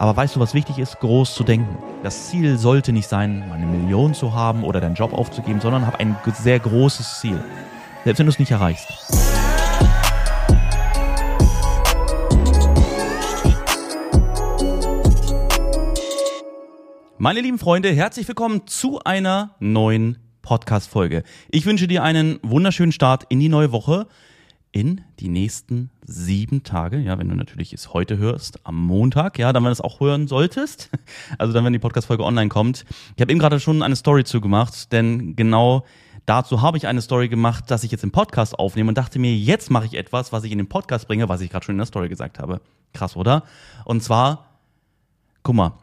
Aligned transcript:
Aber 0.00 0.16
weißt 0.16 0.36
du, 0.36 0.40
was 0.40 0.54
wichtig 0.54 0.78
ist? 0.78 1.00
Groß 1.00 1.34
zu 1.34 1.42
denken. 1.42 1.76
Das 2.04 2.28
Ziel 2.28 2.56
sollte 2.56 2.92
nicht 2.92 3.08
sein, 3.08 3.42
eine 3.50 3.66
Million 3.66 4.14
zu 4.14 4.32
haben 4.32 4.62
oder 4.62 4.80
deinen 4.80 4.94
Job 4.94 5.12
aufzugeben, 5.12 5.60
sondern 5.60 5.88
hab 5.88 5.98
ein 5.98 6.16
sehr 6.34 6.60
großes 6.60 7.18
Ziel. 7.20 7.42
Selbst 8.04 8.20
wenn 8.20 8.26
du 8.26 8.30
es 8.30 8.38
nicht 8.38 8.52
erreichst. 8.52 8.86
Meine 17.18 17.40
lieben 17.40 17.58
Freunde, 17.58 17.90
herzlich 17.90 18.28
willkommen 18.28 18.68
zu 18.68 19.00
einer 19.00 19.56
neuen 19.58 20.18
Podcast-Folge. 20.42 21.24
Ich 21.50 21.66
wünsche 21.66 21.88
dir 21.88 22.04
einen 22.04 22.38
wunderschönen 22.44 22.92
Start 22.92 23.24
in 23.30 23.40
die 23.40 23.48
neue 23.48 23.72
Woche 23.72 24.06
in 24.72 25.00
die 25.18 25.28
nächsten 25.28 25.90
sieben 26.04 26.62
Tage, 26.62 26.98
ja, 26.98 27.18
wenn 27.18 27.28
du 27.28 27.34
natürlich 27.34 27.72
es 27.72 27.94
heute 27.94 28.18
hörst, 28.18 28.66
am 28.66 28.76
Montag, 28.76 29.38
ja, 29.38 29.52
dann, 29.52 29.62
wenn 29.62 29.70
du 29.70 29.72
es 29.72 29.80
auch 29.80 30.00
hören 30.00 30.28
solltest, 30.28 30.90
also 31.38 31.52
dann, 31.52 31.64
wenn 31.64 31.72
die 31.72 31.78
Podcast-Folge 31.78 32.24
online 32.24 32.48
kommt. 32.48 32.84
Ich 33.16 33.20
habe 33.20 33.32
eben 33.32 33.40
gerade 33.40 33.60
schon 33.60 33.82
eine 33.82 33.96
Story 33.96 34.24
zugemacht, 34.24 34.92
denn 34.92 35.36
genau 35.36 35.84
dazu 36.26 36.60
habe 36.60 36.76
ich 36.76 36.86
eine 36.86 37.00
Story 37.00 37.28
gemacht, 37.28 37.70
dass 37.70 37.84
ich 37.84 37.90
jetzt 37.90 38.04
im 38.04 38.12
Podcast 38.12 38.58
aufnehme 38.58 38.90
und 38.90 38.98
dachte 38.98 39.18
mir, 39.18 39.34
jetzt 39.34 39.70
mache 39.70 39.86
ich 39.86 39.94
etwas, 39.94 40.32
was 40.32 40.44
ich 40.44 40.52
in 40.52 40.58
den 40.58 40.68
Podcast 40.68 41.08
bringe, 41.08 41.28
was 41.28 41.40
ich 41.40 41.50
gerade 41.50 41.64
schon 41.64 41.74
in 41.74 41.78
der 41.78 41.86
Story 41.86 42.08
gesagt 42.08 42.38
habe. 42.38 42.60
Krass, 42.92 43.16
oder? 43.16 43.44
Und 43.84 44.02
zwar, 44.02 44.60
guck 45.42 45.54
mal, 45.54 45.78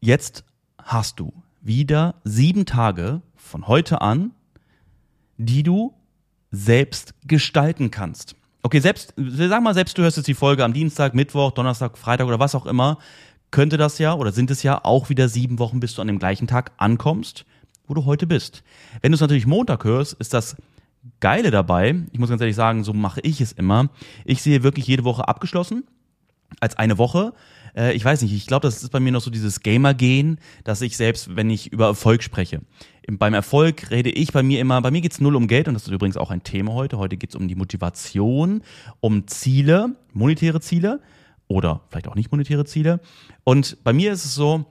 jetzt 0.00 0.44
hast 0.82 1.20
du 1.20 1.32
wieder 1.60 2.16
sieben 2.24 2.66
Tage 2.66 3.22
von 3.36 3.68
heute 3.68 4.00
an, 4.00 4.32
die 5.38 5.62
du 5.62 5.94
selbst 6.54 7.14
gestalten 7.26 7.90
kannst. 7.90 8.36
Okay, 8.62 8.80
selbst, 8.80 9.12
sagen 9.16 9.64
mal, 9.64 9.74
selbst 9.74 9.98
du 9.98 10.02
hörst 10.02 10.16
jetzt 10.16 10.26
die 10.26 10.34
Folge 10.34 10.64
am 10.64 10.72
Dienstag, 10.72 11.14
Mittwoch, 11.14 11.52
Donnerstag, 11.52 11.98
Freitag 11.98 12.26
oder 12.26 12.38
was 12.38 12.54
auch 12.54 12.66
immer, 12.66 12.98
könnte 13.50 13.76
das 13.76 13.98
ja 13.98 14.14
oder 14.14 14.32
sind 14.32 14.50
es 14.50 14.62
ja 14.62 14.84
auch 14.84 15.10
wieder 15.10 15.28
sieben 15.28 15.58
Wochen, 15.58 15.80
bis 15.80 15.94
du 15.94 16.00
an 16.00 16.08
dem 16.08 16.18
gleichen 16.18 16.46
Tag 16.46 16.72
ankommst, 16.78 17.44
wo 17.86 17.94
du 17.94 18.04
heute 18.04 18.26
bist. 18.26 18.62
Wenn 19.02 19.12
du 19.12 19.16
es 19.16 19.20
natürlich 19.20 19.46
Montag 19.46 19.84
hörst, 19.84 20.14
ist 20.14 20.32
das 20.32 20.56
Geile 21.20 21.50
dabei, 21.50 22.02
ich 22.12 22.18
muss 22.18 22.30
ganz 22.30 22.40
ehrlich 22.40 22.56
sagen, 22.56 22.82
so 22.84 22.94
mache 22.94 23.20
ich 23.20 23.42
es 23.42 23.52
immer. 23.52 23.90
Ich 24.24 24.40
sehe 24.40 24.62
wirklich 24.62 24.86
jede 24.86 25.04
Woche 25.04 25.28
abgeschlossen 25.28 25.84
als 26.60 26.76
eine 26.76 26.96
Woche 26.96 27.34
äh, 27.76 27.92
ich 27.94 28.04
weiß 28.04 28.22
nicht, 28.22 28.32
ich 28.32 28.46
glaube, 28.46 28.66
das 28.66 28.82
ist 28.82 28.90
bei 28.90 29.00
mir 29.00 29.12
noch 29.12 29.20
so 29.20 29.30
dieses 29.30 29.60
Gamer-Gehen, 29.60 30.38
dass 30.64 30.80
ich 30.80 30.96
selbst, 30.96 31.36
wenn 31.36 31.50
ich 31.50 31.72
über 31.72 31.86
Erfolg 31.86 32.22
spreche, 32.22 32.60
beim 33.06 33.34
Erfolg 33.34 33.90
rede 33.90 34.10
ich 34.10 34.32
bei 34.32 34.42
mir 34.42 34.60
immer, 34.60 34.80
bei 34.80 34.90
mir 34.90 35.00
geht's 35.00 35.20
null 35.20 35.36
um 35.36 35.46
Geld 35.46 35.68
und 35.68 35.74
das 35.74 35.84
ist 35.84 35.92
übrigens 35.92 36.16
auch 36.16 36.30
ein 36.30 36.42
Thema 36.42 36.72
heute. 36.72 36.98
Heute 36.98 37.16
geht's 37.16 37.34
um 37.36 37.48
die 37.48 37.54
Motivation, 37.54 38.62
um 39.00 39.26
Ziele, 39.26 39.96
monetäre 40.12 40.60
Ziele 40.60 41.00
oder 41.46 41.82
vielleicht 41.90 42.08
auch 42.08 42.14
nicht 42.14 42.32
monetäre 42.32 42.64
Ziele. 42.64 43.00
Und 43.44 43.82
bei 43.84 43.92
mir 43.92 44.12
ist 44.12 44.24
es 44.24 44.34
so, 44.34 44.64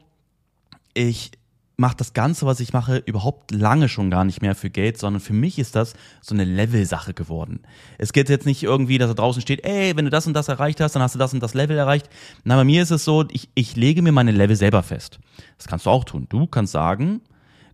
ich 0.93 1.31
mache 1.77 1.97
das 1.97 2.13
Ganze, 2.13 2.45
was 2.45 2.59
ich 2.59 2.73
mache, 2.73 2.97
überhaupt 2.97 3.51
lange 3.51 3.89
schon 3.89 4.09
gar 4.09 4.23
nicht 4.25 4.41
mehr 4.41 4.55
für 4.55 4.69
Geld, 4.69 4.97
sondern 4.97 5.19
für 5.19 5.33
mich 5.33 5.57
ist 5.57 5.75
das 5.75 5.93
so 6.21 6.35
eine 6.35 6.45
Level-Sache 6.45 7.13
geworden. 7.13 7.61
Es 7.97 8.13
geht 8.13 8.29
jetzt 8.29 8.45
nicht 8.45 8.63
irgendwie, 8.63 8.99
dass 8.99 9.09
da 9.09 9.15
draußen 9.15 9.41
steht, 9.41 9.65
ey, 9.65 9.95
wenn 9.95 10.05
du 10.05 10.11
das 10.11 10.27
und 10.27 10.33
das 10.33 10.47
erreicht 10.47 10.79
hast, 10.81 10.95
dann 10.95 11.01
hast 11.01 11.15
du 11.15 11.19
das 11.19 11.33
und 11.33 11.41
das 11.41 11.55
Level 11.55 11.77
erreicht. 11.77 12.09
Na, 12.43 12.55
bei 12.55 12.63
mir 12.63 12.81
ist 12.83 12.91
es 12.91 13.03
so, 13.03 13.25
ich, 13.31 13.49
ich 13.55 13.75
lege 13.75 14.01
mir 14.01 14.11
meine 14.11 14.31
Level 14.31 14.55
selber 14.55 14.83
fest. 14.83 15.19
Das 15.57 15.67
kannst 15.67 15.85
du 15.85 15.89
auch 15.89 16.03
tun. 16.03 16.27
Du 16.29 16.45
kannst 16.47 16.73
sagen, 16.73 17.21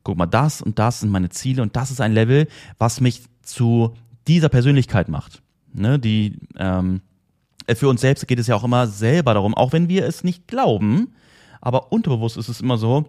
guck 0.10 0.18
mal, 0.18 0.26
das 0.26 0.62
und 0.62 0.80
das 0.80 1.02
sind 1.02 1.12
meine 1.12 1.30
Ziele 1.30 1.62
und 1.62 1.76
das 1.76 1.92
ist 1.92 2.02
ein 2.02 2.14
Level, 2.14 2.48
was 2.80 3.00
mich 3.00 3.22
zu 3.44 3.96
dieser 4.28 4.50
Persönlichkeit 4.50 5.08
macht. 5.08 5.44
Ne, 5.72 6.00
die, 6.00 6.40
ähm, 6.58 7.02
für 7.72 7.90
uns 7.90 8.02
selbst 8.02 8.28
geht 8.28 8.40
es 8.40 8.48
ja 8.48 8.56
auch 8.56 8.64
immer 8.64 8.88
selber 8.88 9.36
darum, 9.36 9.54
auch 9.54 9.72
wenn 9.72 9.88
wir 9.88 10.06
es 10.08 10.24
nicht 10.24 10.48
glauben, 10.48 11.14
aber 11.62 11.92
unterbewusst 11.92 12.38
ist 12.38 12.50
es 12.50 12.60
immer 12.60 12.78
so, 12.78 13.06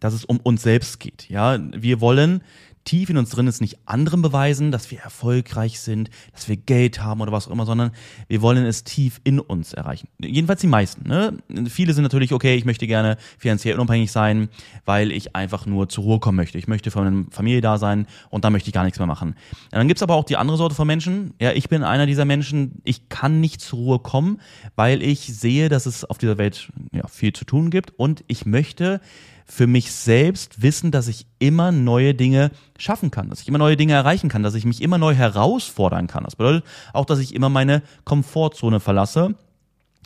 dass 0.00 0.14
es 0.14 0.24
um 0.24 0.38
uns 0.38 0.62
selbst 0.62 1.00
geht. 1.00 1.28
Ja, 1.28 1.58
wir 1.74 2.00
wollen 2.00 2.42
tief 2.86 3.10
in 3.10 3.18
uns 3.18 3.30
drin 3.30 3.46
ist 3.46 3.60
nicht 3.60 3.78
anderen 3.84 4.22
beweisen, 4.22 4.70
dass 4.70 4.90
wir 4.90 5.00
erfolgreich 5.00 5.80
sind, 5.80 6.08
dass 6.32 6.48
wir 6.48 6.56
Geld 6.56 7.02
haben 7.02 7.20
oder 7.20 7.32
was 7.32 7.48
auch 7.48 7.52
immer, 7.52 7.66
sondern 7.66 7.90
wir 8.28 8.40
wollen 8.40 8.64
es 8.64 8.84
tief 8.84 9.20
in 9.24 9.38
uns 9.40 9.74
erreichen. 9.74 10.08
Jedenfalls 10.18 10.62
die 10.62 10.68
meisten. 10.68 11.06
Ne? 11.06 11.36
Viele 11.68 11.92
sind 11.92 12.04
natürlich, 12.04 12.32
okay, 12.32 12.54
ich 12.54 12.64
möchte 12.64 12.86
gerne 12.86 13.18
finanziell 13.38 13.74
unabhängig 13.74 14.10
sein, 14.10 14.48
weil 14.86 15.12
ich 15.12 15.36
einfach 15.36 15.66
nur 15.66 15.88
zur 15.88 16.04
Ruhe 16.04 16.20
kommen 16.20 16.36
möchte. 16.36 16.56
Ich 16.56 16.68
möchte 16.68 16.90
für 16.90 17.02
meine 17.02 17.26
Familie 17.30 17.60
da 17.60 17.76
sein 17.76 18.06
und 18.30 18.44
da 18.44 18.50
möchte 18.50 18.68
ich 18.68 18.74
gar 18.74 18.84
nichts 18.84 18.98
mehr 18.98 19.06
machen. 19.06 19.30
Und 19.30 19.72
dann 19.72 19.88
gibt's 19.88 20.02
aber 20.02 20.14
auch 20.14 20.24
die 20.24 20.36
andere 20.36 20.56
Sorte 20.56 20.74
von 20.74 20.86
Menschen. 20.86 21.34
Ja, 21.40 21.52
ich 21.52 21.68
bin 21.68 21.82
einer 21.82 22.06
dieser 22.06 22.24
Menschen, 22.24 22.80
ich 22.84 23.08
kann 23.08 23.40
nicht 23.40 23.60
zur 23.60 23.80
Ruhe 23.80 23.98
kommen, 23.98 24.40
weil 24.76 25.02
ich 25.02 25.20
sehe, 25.20 25.68
dass 25.68 25.86
es 25.86 26.04
auf 26.04 26.18
dieser 26.18 26.38
Welt 26.38 26.72
ja, 26.92 27.06
viel 27.08 27.32
zu 27.32 27.44
tun 27.44 27.70
gibt 27.70 27.92
und 27.98 28.24
ich 28.28 28.46
möchte 28.46 29.00
für 29.46 29.66
mich 29.66 29.92
selbst 29.92 30.60
wissen, 30.60 30.90
dass 30.90 31.08
ich 31.08 31.26
immer 31.38 31.70
neue 31.70 32.14
Dinge 32.14 32.50
schaffen 32.78 33.10
kann, 33.10 33.30
dass 33.30 33.40
ich 33.40 33.48
immer 33.48 33.58
neue 33.58 33.76
Dinge 33.76 33.92
erreichen 33.92 34.28
kann, 34.28 34.42
dass 34.42 34.54
ich 34.54 34.64
mich 34.64 34.82
immer 34.82 34.98
neu 34.98 35.14
herausfordern 35.14 36.08
kann. 36.08 36.24
Das 36.24 36.36
bedeutet 36.36 36.64
auch, 36.92 37.04
dass 37.04 37.20
ich 37.20 37.34
immer 37.34 37.48
meine 37.48 37.82
Komfortzone 38.04 38.80
verlasse, 38.80 39.34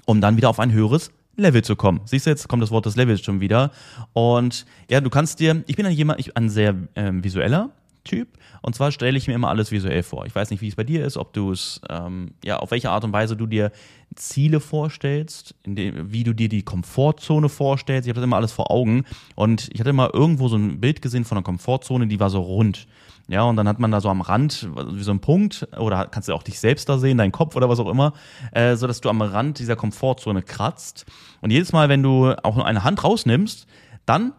um 0.05 0.21
dann 0.21 0.37
wieder 0.37 0.51
auf 0.51 0.61
ein 0.61 0.73
höheres 0.73 1.11
Level 1.37 1.63
zu 1.63 1.75
kommen. 1.75 2.03
Siehst 2.05 2.27
du, 2.27 2.31
jetzt 2.31 2.49
kommt 2.49 2.63
das 2.63 2.71
Wort 2.71 2.85
des 2.85 2.97
Levels 2.97 3.23
schon 3.23 3.41
wieder. 3.41 3.71
Und 4.13 4.67
ja, 4.91 5.01
du 5.01 5.09
kannst 5.09 5.41
dir, 5.41 5.65
ich 5.67 5.77
bin 5.77 5.87
ein 5.87 5.93
jemand, 5.93 6.21
ich, 6.21 6.37
ein 6.37 6.51
sehr 6.51 6.75
ähm, 6.95 7.25
visueller 7.25 7.71
Typ. 8.05 8.39
Und 8.63 8.75
zwar 8.75 8.93
stelle 8.93 9.19
ich 9.19 9.29
mir 9.29 9.35
immer 9.35 9.49
alles 9.49 9.71
visuell 9.71 10.03
vor. 10.03 10.27
Ich 10.27 10.35
weiß 10.35 10.51
nicht, 10.51 10.61
wie 10.63 10.69
es 10.69 10.77
bei 10.77 10.85
dir 10.85 11.05
ist, 11.05 11.17
ob 11.17 11.33
du 11.33 11.53
es, 11.53 11.81
ähm, 11.89 12.33
ja, 12.45 12.59
auf 12.59 12.71
welche 12.71 12.91
Art 12.91 13.05
und 13.05 13.13
Weise 13.13 13.37
du 13.37 13.47
dir 13.47 13.73
Ziele 14.15 14.61
vorstellst, 14.61 15.55
dem, 15.67 16.13
wie 16.13 16.25
du 16.25 16.35
dir 16.35 16.49
die 16.49 16.63
Komfortzone 16.63 17.49
vorstellst. 17.49 18.07
Ich 18.07 18.11
habe 18.11 18.21
das 18.21 18.25
immer 18.25 18.37
alles 18.37 18.53
vor 18.53 18.71
Augen. 18.71 19.05
Und 19.35 19.69
ich 19.73 19.81
hatte 19.81 19.91
immer 19.91 20.15
irgendwo 20.15 20.49
so 20.49 20.57
ein 20.57 20.81
Bild 20.81 21.03
gesehen 21.03 21.25
von 21.25 21.39
einer 21.39 21.45
Komfortzone, 21.45 22.07
die 22.07 22.21
war 22.21 22.31
so 22.31 22.41
rund. 22.41 22.87
Ja, 23.29 23.43
und 23.43 23.55
dann 23.57 23.69
hat 23.69 23.79
man 23.79 23.93
da 23.93 24.01
so 24.01 24.09
am 24.09 24.23
Rand 24.23 24.69
wie 24.93 25.05
so 25.05 25.13
ein 25.13 25.21
Punkt, 25.21 25.69
oder 25.79 26.07
kannst 26.07 26.29
du 26.29 26.35
auch 26.35 26.43
dich 26.43 26.59
selbst 26.59 26.89
da 26.89 26.99
sehen, 26.99 27.17
deinen 27.17 27.31
Kopf 27.31 27.55
oder 27.55 27.69
was 27.69 27.79
auch 27.79 27.89
immer, 27.89 28.13
äh, 28.51 28.75
so 28.75 28.89
dass 28.89 29.01
du 29.01 29.09
am 29.09 29.23
Rand 29.23 29.61
dieser 29.61 29.77
Komfortzone 29.77 30.43
kratzt. 30.43 31.07
Und 31.41 31.51
jedes 31.51 31.73
Mal, 31.73 31.89
wenn 31.89 32.03
du 32.03 32.35
auch 32.43 32.57
nur 32.57 32.67
eine 32.67 32.83
Hand 32.83 33.05
rausnimmst, 33.05 33.69
dann 34.05 34.33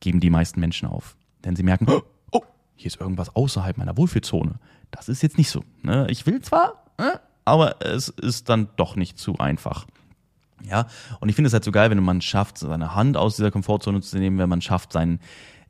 geben 0.00 0.18
die 0.18 0.30
meisten 0.30 0.58
Menschen 0.58 0.88
auf. 0.88 1.16
Denn 1.44 1.54
sie 1.54 1.62
merken, 1.62 1.86
oh, 1.88 2.02
hier 2.76 2.86
ist 2.86 3.00
irgendwas 3.00 3.34
außerhalb 3.34 3.76
meiner 3.76 3.96
Wohlfühlzone. 3.96 4.60
Das 4.90 5.08
ist 5.08 5.22
jetzt 5.22 5.38
nicht 5.38 5.50
so. 5.50 5.64
Ne? 5.82 6.06
Ich 6.10 6.26
will 6.26 6.40
zwar, 6.40 6.84
äh, 6.98 7.18
aber 7.44 7.80
es 7.80 8.08
ist 8.08 8.48
dann 8.48 8.68
doch 8.76 8.96
nicht 8.96 9.18
zu 9.18 9.38
einfach. 9.38 9.86
Ja, 10.64 10.86
und 11.20 11.28
ich 11.28 11.34
finde 11.34 11.48
es 11.48 11.52
halt 11.52 11.64
so 11.64 11.72
geil, 11.72 11.90
wenn 11.90 12.02
man 12.02 12.20
schafft, 12.20 12.58
seine 12.58 12.94
Hand 12.94 13.16
aus 13.16 13.36
dieser 13.36 13.50
Komfortzone 13.50 14.00
zu 14.00 14.18
nehmen, 14.18 14.38
wenn 14.38 14.48
man 14.48 14.62
schafft, 14.62 14.92
seinen, 14.92 15.20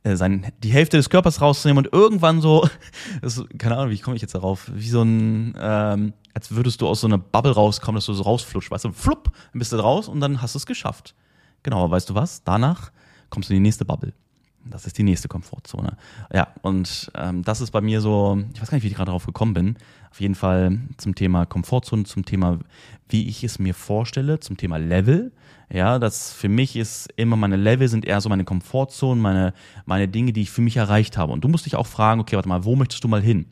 äh, 0.03 0.15
sein, 0.15 0.51
die 0.63 0.69
Hälfte 0.69 0.97
des 0.97 1.09
Körpers 1.09 1.41
rauszunehmen 1.41 1.85
und 1.85 1.93
irgendwann 1.93 2.41
so, 2.41 2.67
das, 3.21 3.43
keine 3.57 3.77
Ahnung, 3.77 3.91
wie 3.91 3.99
komme 3.99 4.15
ich 4.15 4.21
jetzt 4.21 4.35
darauf, 4.35 4.71
wie 4.73 4.89
so 4.89 5.01
ein, 5.01 5.55
ähm, 5.59 6.13
als 6.33 6.51
würdest 6.51 6.81
du 6.81 6.87
aus 6.87 7.01
so 7.01 7.07
einer 7.07 7.17
Bubble 7.17 7.51
rauskommen, 7.51 7.97
dass 7.97 8.05
du 8.05 8.13
so 8.13 8.23
rausflutscht, 8.23 8.71
weißt 8.71 8.85
du, 8.85 8.91
flupp, 8.91 9.31
dann 9.51 9.59
bist 9.59 9.73
du 9.73 9.77
raus 9.77 10.07
und 10.07 10.19
dann 10.19 10.41
hast 10.41 10.55
du 10.55 10.57
es 10.57 10.65
geschafft. 10.65 11.15
Genau, 11.63 11.83
aber 11.83 11.91
weißt 11.91 12.09
du 12.09 12.15
was? 12.15 12.43
Danach 12.43 12.91
kommst 13.29 13.49
du 13.49 13.53
in 13.53 13.57
die 13.57 13.67
nächste 13.67 13.85
Bubble. 13.85 14.13
Das 14.69 14.85
ist 14.85 14.97
die 14.97 15.03
nächste 15.03 15.27
Komfortzone. 15.27 15.97
Ja, 16.33 16.47
und 16.61 17.11
ähm, 17.15 17.43
das 17.43 17.61
ist 17.61 17.71
bei 17.71 17.81
mir 17.81 18.01
so, 18.01 18.41
ich 18.53 18.61
weiß 18.61 18.69
gar 18.69 18.77
nicht, 18.77 18.83
wie 18.83 18.87
ich 18.87 18.95
gerade 18.95 19.07
darauf 19.07 19.25
gekommen 19.25 19.53
bin. 19.53 19.75
Auf 20.11 20.21
jeden 20.21 20.35
Fall 20.35 20.79
zum 20.97 21.15
Thema 21.15 21.45
Komfortzone, 21.45 22.03
zum 22.03 22.25
Thema, 22.25 22.59
wie 23.09 23.27
ich 23.27 23.43
es 23.43 23.59
mir 23.59 23.73
vorstelle, 23.73 24.39
zum 24.39 24.57
Thema 24.57 24.77
Level. 24.77 25.31
Ja, 25.69 25.99
das 25.99 26.31
für 26.31 26.49
mich 26.49 26.75
ist 26.75 27.09
immer 27.17 27.35
meine 27.35 27.57
Level 27.57 27.87
sind 27.87 28.05
eher 28.05 28.21
so 28.21 28.29
meine 28.29 28.45
Komfortzone, 28.45 29.19
meine, 29.19 29.53
meine 29.85 30.07
Dinge, 30.07 30.33
die 30.33 30.41
ich 30.41 30.51
für 30.51 30.61
mich 30.61 30.77
erreicht 30.77 31.17
habe. 31.17 31.33
Und 31.33 31.43
du 31.43 31.47
musst 31.49 31.65
dich 31.65 31.75
auch 31.75 31.87
fragen, 31.87 32.21
okay, 32.21 32.35
warte 32.35 32.49
mal, 32.49 32.63
wo 32.63 32.75
möchtest 32.75 33.03
du 33.03 33.07
mal 33.07 33.21
hin? 33.21 33.47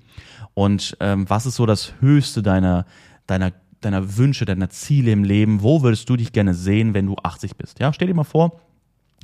Und 0.53 0.95
ähm, 1.01 1.29
was 1.29 1.45
ist 1.45 1.55
so 1.55 1.65
das 1.65 1.93
Höchste 1.99 2.41
deiner, 2.41 2.85
deiner 3.27 3.51
deiner 3.81 4.17
Wünsche, 4.17 4.45
deiner 4.45 4.69
Ziele 4.69 5.11
im 5.11 5.23
Leben, 5.23 5.61
wo 5.61 5.83
würdest 5.83 6.09
du 6.09 6.15
dich 6.15 6.33
gerne 6.33 6.53
sehen, 6.53 6.93
wenn 6.93 7.05
du 7.05 7.15
80 7.21 7.56
bist? 7.56 7.79
Ja, 7.79 7.94
stell 7.94 8.07
dir 8.07 8.13
mal 8.13 8.23
vor, 8.23 8.59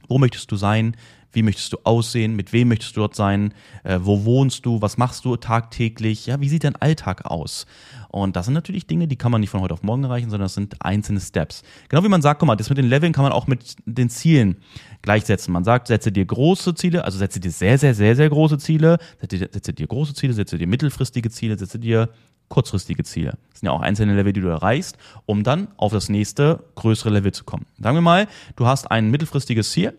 wo 0.07 0.17
möchtest 0.17 0.51
du 0.51 0.55
sein? 0.55 0.95
Wie 1.33 1.43
möchtest 1.43 1.73
du 1.73 1.77
aussehen? 1.83 2.35
Mit 2.35 2.53
wem 2.53 2.67
möchtest 2.67 2.95
du 2.95 3.01
dort 3.01 3.15
sein? 3.15 3.53
Äh, 3.83 3.99
wo 4.01 4.25
wohnst 4.25 4.65
du? 4.65 4.81
Was 4.81 4.97
machst 4.97 5.25
du 5.25 5.35
tagtäglich? 5.37 6.25
Ja, 6.25 6.39
wie 6.41 6.49
sieht 6.49 6.63
dein 6.63 6.75
Alltag 6.75 7.25
aus? 7.25 7.65
Und 8.09 8.35
das 8.35 8.45
sind 8.45 8.53
natürlich 8.53 8.87
Dinge, 8.87 9.07
die 9.07 9.15
kann 9.15 9.31
man 9.31 9.41
nicht 9.41 9.49
von 9.49 9.61
heute 9.61 9.73
auf 9.73 9.83
morgen 9.83 10.03
erreichen, 10.03 10.29
sondern 10.29 10.45
das 10.45 10.53
sind 10.53 10.75
einzelne 10.83 11.21
Steps. 11.21 11.63
Genau 11.87 12.03
wie 12.03 12.09
man 12.09 12.21
sagt, 12.21 12.39
guck 12.39 12.47
mal, 12.47 12.55
das 12.55 12.69
mit 12.69 12.77
den 12.77 12.89
Leveln 12.89 13.13
kann 13.13 13.23
man 13.23 13.31
auch 13.31 13.47
mit 13.47 13.75
den 13.85 14.09
Zielen 14.09 14.57
gleichsetzen. 15.01 15.53
Man 15.53 15.63
sagt, 15.63 15.87
setze 15.87 16.11
dir 16.11 16.25
große 16.25 16.75
Ziele, 16.75 17.05
also 17.05 17.17
setze 17.17 17.39
dir 17.39 17.51
sehr, 17.51 17.77
sehr, 17.77 17.93
sehr, 17.93 18.15
sehr 18.15 18.29
große 18.29 18.57
Ziele, 18.57 18.97
setze 19.19 19.37
dir, 19.37 19.49
setze 19.51 19.73
dir 19.73 19.87
große 19.87 20.13
Ziele, 20.13 20.33
setze 20.33 20.57
dir 20.57 20.67
mittelfristige 20.67 21.29
Ziele, 21.29 21.57
setze 21.57 21.79
dir 21.79 22.09
kurzfristige 22.49 23.03
Ziele. 23.03 23.37
Das 23.49 23.61
sind 23.61 23.67
ja 23.67 23.71
auch 23.71 23.81
einzelne 23.81 24.13
Level, 24.13 24.33
die 24.33 24.41
du 24.41 24.49
erreichst, 24.49 24.97
um 25.25 25.43
dann 25.43 25.69
auf 25.77 25.93
das 25.93 26.09
nächste 26.09 26.65
größere 26.75 27.09
Level 27.09 27.31
zu 27.31 27.45
kommen. 27.45 27.65
Sagen 27.79 27.95
wir 27.95 28.01
mal, 28.01 28.27
du 28.57 28.67
hast 28.67 28.91
ein 28.91 29.09
mittelfristiges 29.09 29.71
Ziel 29.71 29.93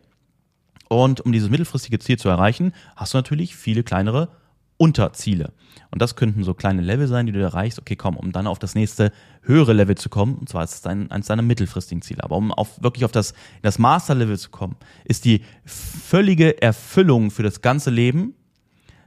und 0.93 1.23
um 1.23 1.33
dieses 1.33 1.49
mittelfristige 1.49 1.99
Ziel 1.99 2.19
zu 2.19 2.29
erreichen, 2.29 2.73
hast 2.97 3.15
du 3.15 3.19
natürlich 3.19 3.57
viele 3.57 3.83
kleinere 3.83 4.29
Unterziele. 4.77 5.53
Und 5.91 6.03
das 6.03 6.17
könnten 6.17 6.45
so 6.45 6.53
kleine 6.53 6.83
Level 6.83 7.07
sein, 7.07 7.25
die 7.25 7.33
du 7.33 7.41
erreichst. 7.41 7.79
Okay, 7.79 7.97
komm, 7.97 8.17
um 8.17 8.33
dann 8.33 8.47
auf 8.47 8.59
das 8.59 8.75
nächste 8.75 9.11
höhere 9.43 9.73
Level 9.73 9.97
zu 9.97 10.11
kommen, 10.11 10.35
und 10.35 10.51
zwar 10.51 10.65
ist 10.65 10.75
es 10.75 10.87
eines 10.87 11.29
deiner 11.29 11.43
mittelfristigen 11.43 12.03
Ziele. 12.03 12.23
Aber 12.23 12.37
um 12.37 12.53
auf, 12.53 12.83
wirklich 12.83 13.07
auf 13.07 13.13
das, 13.13 13.33
das 13.63 13.79
Master-Level 13.79 14.39
zu 14.39 14.51
kommen, 14.51 14.77
ist 15.05 15.25
die 15.25 15.43
völlige 15.65 16.61
Erfüllung 16.61 17.31
für 17.31 17.43
das 17.43 17.63
ganze 17.63 17.91
Leben, 17.91 18.35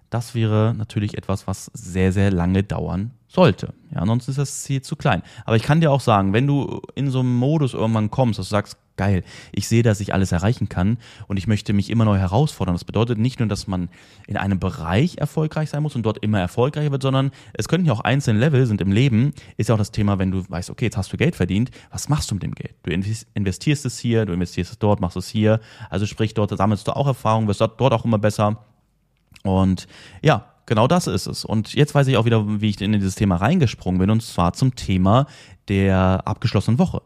das 0.10 0.34
wäre 0.34 0.74
natürlich 0.76 1.18
etwas, 1.18 1.46
was 1.46 1.66
sehr, 1.74 2.12
sehr 2.12 2.32
lange 2.32 2.64
dauern 2.64 3.12
sollte. 3.28 3.74
Ja, 3.92 4.00
ansonsten 4.00 4.32
ist 4.32 4.38
das 4.38 4.64
Ziel 4.64 4.82
zu 4.82 4.96
klein. 4.96 5.22
Aber 5.44 5.56
ich 5.56 5.64
kann 5.64 5.82
dir 5.82 5.92
auch 5.92 6.02
sagen, 6.02 6.34
wenn 6.34 6.48
du 6.48 6.82
in 6.96 7.12
so 7.12 7.20
einem 7.20 7.36
Modus 7.36 7.74
irgendwann 7.74 8.10
kommst, 8.10 8.40
dass 8.40 8.48
du 8.48 8.52
sagst, 8.52 8.78
geil, 8.98 9.24
ich 9.52 9.68
sehe, 9.68 9.84
dass 9.84 10.00
ich 10.00 10.14
alles 10.14 10.32
erreichen 10.32 10.70
kann 10.70 10.98
und 11.28 11.38
ich 11.38 11.48
möchte 11.48 11.74
mich 11.74 11.90
immer 11.90 12.06
neu 12.06 12.18
herausfordern. 12.18 12.76
Das 12.76 12.84
bedeutet 12.84 13.18
nicht 13.18 13.40
nur, 13.40 13.48
dass 13.48 13.68
man 13.68 13.90
in 14.28 14.38
einem 14.38 14.60
Bereich 14.60 15.18
erfolgreich 15.18 15.70
sein 15.70 15.84
muss 15.84 15.96
und 15.96 16.04
dort 16.04 16.20
immer 16.20 16.40
erfolgreicher 16.40 16.92
wird, 16.92 17.02
sondern 17.02 17.32
es 17.54 17.68
könnten 17.68 17.88
ja 17.88 17.94
auch 17.94 18.02
einzelne 18.02 18.40
Level 18.40 18.66
sind 18.66 18.82
im 18.82 18.92
Leben, 18.92 19.34
ist 19.58 19.70
ja 19.70 19.76
auch 19.76 19.80
das 19.80 19.92
Thema, 19.92 20.20
wenn 20.20 20.32
du 20.32 20.44
weißt, 20.50 20.70
okay, 20.70 20.86
jetzt 20.86 20.98
hast 20.98 21.12
du 21.14 21.18
Geld 21.18 21.36
verdient, 21.36 21.72
was 21.92 22.10
machst 22.10 22.32
du 22.32 22.36
mit 22.36 22.44
dem 22.44 22.56
Geld? 22.56 22.76
Du 22.84 22.92
investierst 22.92 23.86
es 23.86 24.00
hier, 24.00 24.26
du 24.26 24.34
investierst 24.34 24.72
es 24.72 24.80
dort, 24.80 25.00
machst 25.00 25.18
es 25.18 25.28
hier, 25.28 25.60
also 25.90 26.06
sprich, 26.06 26.34
dort 26.34 26.56
sammelst 26.58 26.88
du 26.88 26.96
auch 26.96 27.08
Erfahrung, 27.08 27.48
wirst 27.48 27.62
dort 27.62 27.82
auch 27.82 28.06
immer 28.06 28.20
besser 28.20 28.64
und 29.44 29.88
ja, 30.22 30.46
genau 30.66 30.88
das 30.88 31.08
ist 31.08 31.28
es. 31.28 31.46
Und 31.46 31.74
jetzt 31.74 31.94
weiß 31.94 32.08
ich 32.08 32.18
auch 32.18 32.26
wieder, 32.26 32.62
wie 32.62 32.70
ich 32.70 32.82
in 32.82 32.94
dieses 32.94 33.16
Thema 33.16 33.36
reingesprungen 33.36 34.00
bin, 34.00 34.10
und 34.10 34.22
zwar 34.22 34.54
zum 34.54 34.76
Thema 34.76 35.28
der 35.68 36.24
abgeschlossenen 36.26 36.80
Woche. 36.80 37.02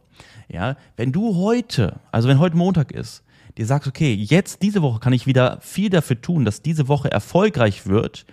Ja, 0.51 0.77
wenn 0.97 1.11
du 1.11 1.35
heute, 1.35 1.99
also 2.11 2.27
wenn 2.27 2.39
heute 2.39 2.57
Montag 2.57 2.91
ist, 2.91 3.23
dir 3.59 3.65
sagst, 3.65 3.87
okay, 3.87 4.13
jetzt 4.13 4.61
diese 4.63 4.81
Woche 4.81 4.99
kann 4.99 5.13
ich 5.13 5.27
wieder 5.27 5.59
viel 5.61 5.89
dafür 5.89 6.19
tun, 6.19 6.45
dass 6.45 6.61
diese 6.61 6.87
Woche 6.87 7.11
erfolgreich 7.11 7.85
wird, 7.85 8.25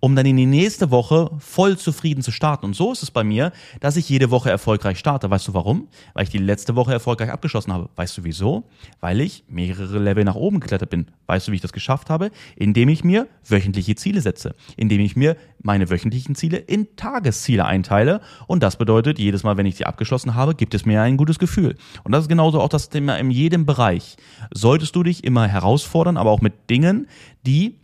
um 0.00 0.16
dann 0.16 0.26
in 0.26 0.36
die 0.36 0.46
nächste 0.46 0.90
Woche 0.90 1.30
voll 1.38 1.76
zufrieden 1.76 2.22
zu 2.22 2.32
starten. 2.32 2.66
Und 2.66 2.74
so 2.74 2.90
ist 2.90 3.02
es 3.02 3.10
bei 3.10 3.22
mir, 3.22 3.52
dass 3.80 3.96
ich 3.96 4.08
jede 4.08 4.30
Woche 4.30 4.50
erfolgreich 4.50 4.98
starte. 4.98 5.30
Weißt 5.30 5.46
du 5.46 5.54
warum? 5.54 5.88
Weil 6.14 6.24
ich 6.24 6.30
die 6.30 6.38
letzte 6.38 6.76
Woche 6.76 6.92
erfolgreich 6.92 7.30
abgeschlossen 7.30 7.72
habe. 7.72 7.90
Weißt 7.94 8.16
du 8.16 8.24
wieso? 8.24 8.64
Weil 9.00 9.20
ich 9.20 9.44
mehrere 9.48 9.98
Level 9.98 10.24
nach 10.24 10.34
oben 10.34 10.60
geklettert 10.60 10.90
bin. 10.90 11.06
Weißt 11.26 11.46
du, 11.46 11.52
wie 11.52 11.56
ich 11.56 11.62
das 11.62 11.72
geschafft 11.72 12.10
habe? 12.10 12.30
Indem 12.56 12.88
ich 12.88 13.04
mir 13.04 13.28
wöchentliche 13.46 13.94
Ziele 13.96 14.22
setze. 14.22 14.54
Indem 14.76 15.00
ich 15.00 15.14
mir 15.14 15.36
meine 15.62 15.90
wöchentlichen 15.90 16.34
Ziele 16.34 16.58
in 16.58 16.96
Tagesziele 16.96 17.64
einteile. 17.64 18.20
Und 18.46 18.62
das 18.62 18.76
bedeutet, 18.76 19.18
jedes 19.18 19.42
Mal, 19.42 19.56
wenn 19.56 19.66
ich 19.66 19.76
sie 19.76 19.86
abgeschlossen 19.86 20.34
habe, 20.34 20.54
gibt 20.54 20.74
es 20.74 20.86
mir 20.86 21.02
ein 21.02 21.16
gutes 21.16 21.38
Gefühl. 21.38 21.76
Und 22.04 22.12
das 22.12 22.22
ist 22.22 22.28
genauso 22.28 22.60
auch 22.60 22.68
das 22.68 22.88
Thema 22.88 23.16
in 23.18 23.30
jedem 23.30 23.66
Bereich. 23.66 24.16
Solltest 24.52 24.96
du 24.96 25.02
dich 25.02 25.24
immer 25.24 25.46
herausfordern, 25.46 26.16
aber 26.16 26.30
auch 26.30 26.40
mit 26.40 26.70
Dingen, 26.70 27.06
die 27.46 27.80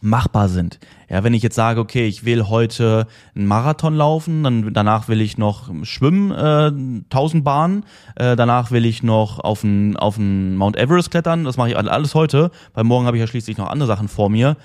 machbar 0.00 0.48
sind. 0.48 0.78
Ja, 1.08 1.24
wenn 1.24 1.34
ich 1.34 1.42
jetzt 1.42 1.54
sage, 1.54 1.80
okay, 1.80 2.06
ich 2.06 2.24
will 2.24 2.48
heute 2.48 3.06
einen 3.34 3.46
Marathon 3.46 3.94
laufen, 3.94 4.42
dann 4.42 4.72
danach 4.72 5.08
will 5.08 5.20
ich 5.20 5.38
noch 5.38 5.70
schwimmen, 5.84 6.30
äh, 6.32 6.70
1000 7.10 7.44
Bahnen, 7.44 7.84
äh, 8.16 8.36
danach 8.36 8.70
will 8.70 8.84
ich 8.84 9.02
noch 9.02 9.38
auf 9.38 9.62
den 9.62 9.96
auf 9.96 10.18
Mount 10.18 10.76
Everest 10.76 11.10
klettern, 11.10 11.44
das 11.44 11.56
mache 11.56 11.70
ich 11.70 11.76
alles 11.76 12.14
heute, 12.14 12.50
weil 12.74 12.84
morgen 12.84 13.06
habe 13.06 13.16
ich 13.16 13.20
ja 13.22 13.26
schließlich 13.26 13.56
noch 13.56 13.68
andere 13.68 13.86
Sachen 13.86 14.08
vor 14.08 14.28
mir 14.28 14.56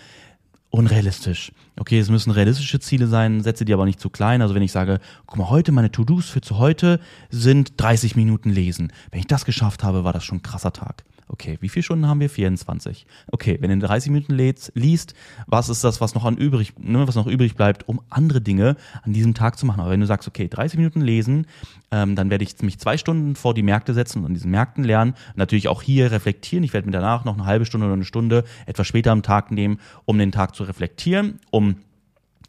unrealistisch. 0.71 1.51
Okay, 1.79 1.99
es 1.99 2.09
müssen 2.09 2.31
realistische 2.31 2.79
Ziele 2.79 3.07
sein, 3.07 3.41
setze 3.41 3.65
die 3.65 3.73
aber 3.73 3.85
nicht 3.85 3.99
zu 3.99 4.09
klein. 4.09 4.41
Also 4.41 4.55
wenn 4.55 4.63
ich 4.63 4.71
sage, 4.71 4.99
guck 5.27 5.37
mal, 5.37 5.49
heute 5.49 5.71
meine 5.71 5.91
To-Dos 5.91 6.29
für 6.29 6.41
zu 6.41 6.57
heute 6.57 6.99
sind 7.29 7.79
30 7.79 8.15
Minuten 8.15 8.49
lesen. 8.49 8.91
Wenn 9.11 9.19
ich 9.19 9.27
das 9.27 9.45
geschafft 9.45 9.83
habe, 9.83 10.03
war 10.03 10.13
das 10.13 10.23
schon 10.23 10.39
ein 10.39 10.43
krasser 10.43 10.73
Tag. 10.73 11.03
Okay, 11.31 11.57
wie 11.61 11.69
viele 11.69 11.83
Stunden 11.83 12.07
haben 12.07 12.19
wir? 12.19 12.29
24. 12.29 13.05
Okay, 13.31 13.57
wenn 13.61 13.79
du 13.79 13.87
30 13.87 14.11
Minuten 14.11 14.33
lädst, 14.33 14.73
liest, 14.75 15.13
was 15.47 15.69
ist 15.69 15.81
das, 15.81 16.01
was 16.01 16.13
noch 16.13 16.25
an 16.25 16.35
übrig, 16.35 16.73
ne, 16.77 17.07
was 17.07 17.15
noch 17.15 17.25
übrig 17.25 17.55
bleibt, 17.55 17.87
um 17.87 18.01
andere 18.09 18.41
Dinge 18.41 18.75
an 19.03 19.13
diesem 19.13 19.33
Tag 19.33 19.57
zu 19.57 19.65
machen. 19.65 19.79
Aber 19.79 19.91
wenn 19.91 20.01
du 20.01 20.05
sagst, 20.05 20.27
okay, 20.27 20.49
30 20.49 20.77
Minuten 20.77 20.99
lesen, 20.99 21.47
ähm, 21.89 22.17
dann 22.17 22.29
werde 22.29 22.43
ich 22.43 22.61
mich 22.61 22.79
zwei 22.79 22.97
Stunden 22.97 23.35
vor 23.35 23.53
die 23.53 23.63
Märkte 23.63 23.93
setzen 23.93 24.19
und 24.19 24.25
an 24.25 24.33
diesen 24.33 24.51
Märkten 24.51 24.83
lernen. 24.83 25.13
Natürlich 25.35 25.69
auch 25.69 25.81
hier 25.81 26.11
reflektieren. 26.11 26.65
Ich 26.65 26.73
werde 26.73 26.87
mir 26.87 26.91
danach 26.91 27.23
noch 27.23 27.35
eine 27.35 27.45
halbe 27.45 27.65
Stunde 27.65 27.85
oder 27.85 27.95
eine 27.95 28.05
Stunde 28.05 28.43
etwas 28.65 28.87
später 28.87 29.11
am 29.11 29.23
Tag 29.23 29.51
nehmen, 29.51 29.79
um 30.03 30.17
den 30.17 30.33
Tag 30.33 30.53
zu 30.53 30.63
reflektieren, 30.63 31.39
um 31.49 31.77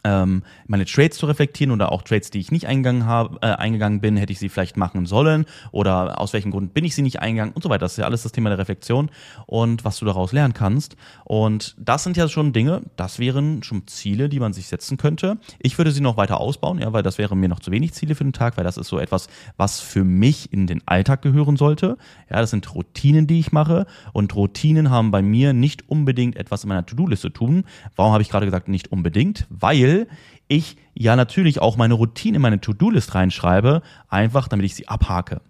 ähm, 0.04 0.42
meine 0.66 0.84
Trades 0.84 1.18
zu 1.18 1.26
reflektieren 1.26 1.72
oder 1.72 1.92
auch 1.92 2.02
Trades, 2.02 2.30
die 2.30 2.40
ich 2.40 2.50
nicht 2.50 2.66
eingegangen, 2.66 3.06
habe, 3.06 3.38
äh, 3.40 3.52
eingegangen 3.52 4.00
bin, 4.00 4.16
hätte 4.16 4.32
ich 4.32 4.38
sie 4.38 4.48
vielleicht 4.48 4.76
machen 4.76 5.06
sollen 5.06 5.46
oder 5.70 6.20
aus 6.20 6.32
welchem 6.32 6.50
Grund 6.50 6.74
bin 6.74 6.84
ich 6.84 6.94
sie 6.94 7.02
nicht 7.02 7.20
eingegangen 7.20 7.54
und 7.54 7.62
so 7.62 7.70
weiter. 7.70 7.80
Das 7.80 7.92
ist 7.92 7.98
ja 7.98 8.04
alles 8.04 8.22
das 8.22 8.32
Thema 8.32 8.50
der 8.50 8.58
Reflexion 8.58 9.10
und 9.46 9.84
was 9.84 9.98
du 9.98 10.04
daraus 10.04 10.32
lernen 10.32 10.54
kannst. 10.54 10.96
Und 11.24 11.76
das 11.78 12.04
sind 12.04 12.16
ja 12.16 12.28
schon 12.28 12.52
Dinge, 12.52 12.82
das 12.96 13.18
wären 13.18 13.62
schon 13.62 13.86
Ziele, 13.86 14.28
die 14.28 14.40
man 14.40 14.52
sich 14.52 14.66
setzen 14.66 14.96
könnte. 14.96 15.38
Ich 15.60 15.78
würde 15.78 15.92
sie 15.92 16.00
noch 16.00 16.16
weiter 16.16 16.40
ausbauen, 16.40 16.78
ja, 16.78 16.92
weil 16.92 17.02
das 17.02 17.18
wäre 17.18 17.36
mir 17.36 17.48
noch 17.48 17.60
zu 17.60 17.70
wenig 17.70 17.92
Ziele 17.92 18.14
für 18.14 18.24
den 18.24 18.32
Tag, 18.32 18.56
weil 18.56 18.64
das 18.64 18.76
ist 18.76 18.88
so 18.88 18.98
etwas, 18.98 19.28
was 19.56 19.80
für 19.80 20.04
mich 20.04 20.52
in 20.52 20.66
den 20.66 20.82
Alltag 20.86 21.22
gehören 21.22 21.56
sollte. 21.56 21.96
Ja, 22.30 22.40
das 22.40 22.50
sind 22.50 22.74
Routinen, 22.74 23.26
die 23.26 23.38
ich 23.38 23.52
mache 23.52 23.86
und 24.12 24.34
Routinen 24.34 24.90
haben 24.90 25.10
bei 25.10 25.22
mir 25.22 25.52
nicht 25.52 25.88
unbedingt 25.88 26.36
etwas 26.36 26.64
in 26.64 26.68
meiner 26.68 26.86
To-Do-Liste 26.86 27.32
tun. 27.32 27.64
Warum 27.94 28.12
habe 28.12 28.22
ich 28.22 28.30
gerade 28.30 28.46
gesagt 28.46 28.68
nicht 28.68 28.90
unbedingt? 28.90 29.46
Weil 29.48 29.91
weil 29.92 30.06
ich 30.48 30.76
ja 30.94 31.16
natürlich 31.16 31.60
auch 31.60 31.76
meine 31.76 31.94
Routine 31.94 32.36
in 32.36 32.42
meine 32.42 32.60
To-Do-List 32.60 33.14
reinschreibe, 33.14 33.82
einfach 34.08 34.48
damit 34.48 34.66
ich 34.66 34.74
sie 34.74 34.88
abhake. 34.88 35.40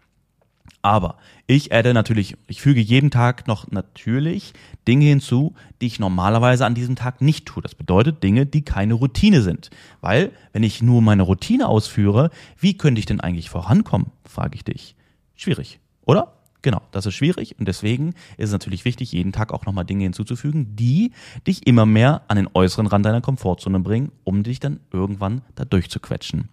Aber 0.80 1.16
ich 1.46 1.72
adde 1.72 1.94
natürlich, 1.94 2.36
ich 2.48 2.60
füge 2.60 2.80
jeden 2.80 3.10
Tag 3.10 3.46
noch 3.46 3.70
natürlich 3.70 4.52
Dinge 4.86 5.06
hinzu, 5.06 5.54
die 5.80 5.86
ich 5.86 6.00
normalerweise 6.00 6.66
an 6.66 6.74
diesem 6.74 6.96
Tag 6.96 7.20
nicht 7.20 7.46
tue. 7.46 7.62
Das 7.62 7.76
bedeutet 7.76 8.22
Dinge, 8.22 8.46
die 8.46 8.62
keine 8.62 8.94
Routine 8.94 9.42
sind. 9.42 9.70
Weil, 10.00 10.32
wenn 10.52 10.64
ich 10.64 10.82
nur 10.82 11.00
meine 11.00 11.22
Routine 11.22 11.68
ausführe, 11.68 12.30
wie 12.58 12.76
könnte 12.76 12.98
ich 12.98 13.06
denn 13.06 13.20
eigentlich 13.20 13.48
vorankommen, 13.50 14.08
frage 14.24 14.56
ich 14.56 14.64
dich. 14.64 14.96
Schwierig, 15.36 15.78
oder? 16.04 16.41
Genau, 16.62 16.81
das 16.93 17.06
ist 17.06 17.14
schwierig 17.14 17.59
und 17.59 17.67
deswegen 17.67 18.11
ist 18.37 18.49
es 18.49 18.53
natürlich 18.53 18.85
wichtig, 18.85 19.11
jeden 19.12 19.32
Tag 19.32 19.53
auch 19.53 19.67
nochmal 19.67 19.85
Dinge 19.85 20.05
hinzuzufügen, 20.05 20.76
die 20.76 21.11
dich 21.47 21.67
immer 21.67 21.87
mehr 21.87 22.23
an 22.29 22.37
den 22.37 22.49
äußeren 22.55 22.87
Rand 22.87 23.05
deiner 23.05 23.20
Komfortzone 23.20 23.81
bringen, 23.81 24.12
um 24.23 24.44
dich 24.44 24.61
dann 24.61 24.79
irgendwann 24.93 25.43
da 25.56 25.64
durchzuquetschen. 25.64 26.49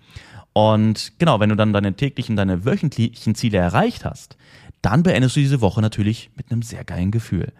Und 0.54 1.14
genau, 1.20 1.40
wenn 1.40 1.50
du 1.50 1.56
dann 1.56 1.74
deine 1.74 1.94
täglichen, 1.94 2.36
deine 2.36 2.66
wöchentlichen 2.66 3.36
Ziele 3.36 3.60
erreicht 3.60 4.04
hast, 4.04 4.36
dann 4.82 5.04
beendest 5.04 5.36
du 5.36 5.42
diese 5.42 5.62
Woche 5.62 5.82
natürlich 5.82 6.32
mit 6.36 6.52
einem 6.52 6.64
sehr 6.64 6.84
geilen 6.84 7.12
Gefühl. 7.12 7.52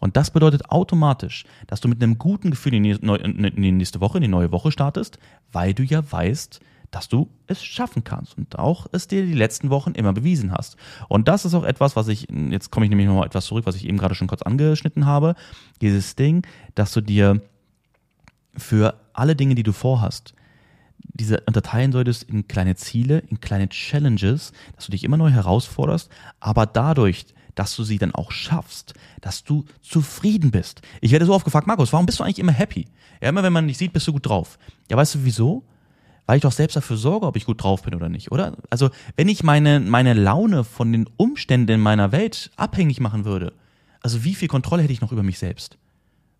Und 0.00 0.16
das 0.16 0.30
bedeutet 0.30 0.70
automatisch, 0.70 1.44
dass 1.68 1.80
du 1.80 1.88
mit 1.88 2.02
einem 2.02 2.18
guten 2.18 2.50
Gefühl 2.50 2.74
in 2.74 2.82
die 2.82 3.72
nächste 3.72 4.00
Woche, 4.00 4.18
in 4.18 4.22
die 4.22 4.28
neue 4.28 4.50
Woche 4.50 4.72
startest, 4.72 5.18
weil 5.52 5.72
du 5.72 5.82
ja 5.82 6.02
weißt, 6.10 6.60
dass 6.92 7.08
du 7.08 7.28
es 7.46 7.64
schaffen 7.64 8.04
kannst 8.04 8.38
und 8.38 8.58
auch 8.58 8.86
es 8.92 9.08
dir 9.08 9.24
die 9.24 9.32
letzten 9.32 9.70
Wochen 9.70 9.92
immer 9.92 10.12
bewiesen 10.12 10.52
hast. 10.52 10.76
Und 11.08 11.26
das 11.26 11.44
ist 11.44 11.54
auch 11.54 11.64
etwas, 11.64 11.96
was 11.96 12.06
ich, 12.06 12.28
jetzt 12.50 12.70
komme 12.70 12.86
ich 12.86 12.90
nämlich 12.90 13.08
noch 13.08 13.16
mal 13.16 13.26
etwas 13.26 13.46
zurück, 13.46 13.66
was 13.66 13.76
ich 13.76 13.88
eben 13.88 13.98
gerade 13.98 14.14
schon 14.14 14.28
kurz 14.28 14.42
angeschnitten 14.42 15.06
habe, 15.06 15.34
dieses 15.80 16.14
Ding, 16.16 16.46
dass 16.74 16.92
du 16.92 17.00
dir 17.00 17.40
für 18.54 19.00
alle 19.14 19.34
Dinge, 19.34 19.54
die 19.54 19.62
du 19.62 19.72
vorhast, 19.72 20.34
diese 20.98 21.40
unterteilen 21.40 21.92
solltest 21.92 22.24
in 22.24 22.46
kleine 22.46 22.76
Ziele, 22.76 23.20
in 23.20 23.40
kleine 23.40 23.70
Challenges, 23.70 24.52
dass 24.76 24.84
du 24.84 24.92
dich 24.92 25.02
immer 25.02 25.16
neu 25.16 25.30
herausforderst, 25.30 26.10
aber 26.40 26.66
dadurch, 26.66 27.24
dass 27.54 27.74
du 27.74 27.84
sie 27.84 27.98
dann 27.98 28.14
auch 28.14 28.32
schaffst, 28.32 28.94
dass 29.22 29.44
du 29.44 29.64
zufrieden 29.80 30.50
bist. 30.50 30.82
Ich 31.00 31.10
werde 31.10 31.24
so 31.24 31.34
oft 31.34 31.44
gefragt, 31.44 31.66
Markus, 31.66 31.92
warum 31.92 32.06
bist 32.06 32.20
du 32.20 32.24
eigentlich 32.24 32.38
immer 32.38 32.52
happy? 32.52 32.86
Ja, 33.22 33.30
immer 33.30 33.42
wenn 33.42 33.52
man 33.52 33.66
dich 33.66 33.78
sieht, 33.78 33.94
bist 33.94 34.06
du 34.06 34.12
gut 34.12 34.26
drauf. 34.26 34.58
Ja, 34.90 34.96
weißt 34.98 35.14
du 35.16 35.24
wieso? 35.24 35.64
Weil 36.32 36.38
ich 36.38 36.42
doch 36.44 36.52
selbst 36.52 36.76
dafür 36.76 36.96
sorge, 36.96 37.26
ob 37.26 37.36
ich 37.36 37.44
gut 37.44 37.62
drauf 37.62 37.82
bin 37.82 37.94
oder 37.94 38.08
nicht, 38.08 38.32
oder? 38.32 38.56
Also, 38.70 38.88
wenn 39.16 39.28
ich 39.28 39.42
meine, 39.42 39.80
meine 39.80 40.14
Laune 40.14 40.64
von 40.64 40.90
den 40.90 41.06
Umständen 41.18 41.72
in 41.72 41.80
meiner 41.80 42.10
Welt 42.10 42.50
abhängig 42.56 43.00
machen 43.00 43.26
würde, 43.26 43.52
also 44.00 44.24
wie 44.24 44.34
viel 44.34 44.48
Kontrolle 44.48 44.82
hätte 44.82 44.94
ich 44.94 45.02
noch 45.02 45.12
über 45.12 45.22
mich 45.22 45.38
selbst? 45.38 45.76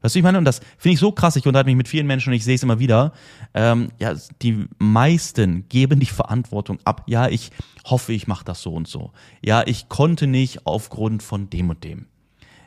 Weißt 0.00 0.14
du, 0.14 0.18
ich 0.20 0.22
meine, 0.22 0.38
und 0.38 0.46
das 0.46 0.60
finde 0.78 0.94
ich 0.94 0.98
so 0.98 1.12
krass, 1.12 1.36
ich 1.36 1.46
unterhalte 1.46 1.68
mich 1.68 1.76
mit 1.76 1.88
vielen 1.88 2.06
Menschen 2.06 2.30
und 2.30 2.36
ich 2.36 2.42
sehe 2.42 2.54
es 2.54 2.62
immer 2.62 2.78
wieder. 2.78 3.12
Ähm, 3.52 3.88
ja, 3.98 4.14
die 4.40 4.64
meisten 4.78 5.68
geben 5.68 6.00
die 6.00 6.06
Verantwortung 6.06 6.78
ab. 6.84 7.02
Ja, 7.06 7.28
ich 7.28 7.50
hoffe, 7.84 8.14
ich 8.14 8.26
mache 8.26 8.46
das 8.46 8.62
so 8.62 8.72
und 8.72 8.88
so. 8.88 9.10
Ja, 9.44 9.62
ich 9.66 9.90
konnte 9.90 10.26
nicht 10.26 10.66
aufgrund 10.66 11.22
von 11.22 11.50
dem 11.50 11.68
und 11.68 11.84
dem. 11.84 12.06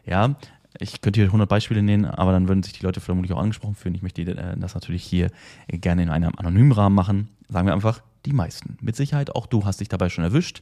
Ja, 0.06 0.36
ich 0.80 1.02
könnte 1.02 1.20
hier 1.20 1.28
100 1.28 1.48
Beispiele 1.48 1.82
nennen, 1.82 2.06
aber 2.06 2.32
dann 2.32 2.48
würden 2.48 2.64
sich 2.64 2.74
die 2.74 2.84
Leute 2.84 3.00
vermutlich 3.00 3.34
auch 3.34 3.42
angesprochen 3.42 3.76
fühlen. 3.76 3.96
Ich 3.96 4.02
möchte 4.02 4.22
äh, 4.22 4.58
das 4.58 4.74
natürlich 4.74 5.04
hier 5.04 5.30
gerne 5.68 6.04
in 6.04 6.10
einem 6.10 6.32
anonymen 6.38 6.72
Rahmen 6.72 6.96
machen. 6.96 7.30
Sagen 7.50 7.68
wir 7.68 7.74
einfach, 7.74 8.02
die 8.26 8.34
meisten. 8.34 8.78
Mit 8.82 8.96
Sicherheit 8.96 9.36
auch 9.36 9.46
du 9.48 9.66
hast 9.66 9.80
dich 9.80 9.90
dabei 9.90 10.10
schon 10.10 10.24
erwischt. 10.24 10.62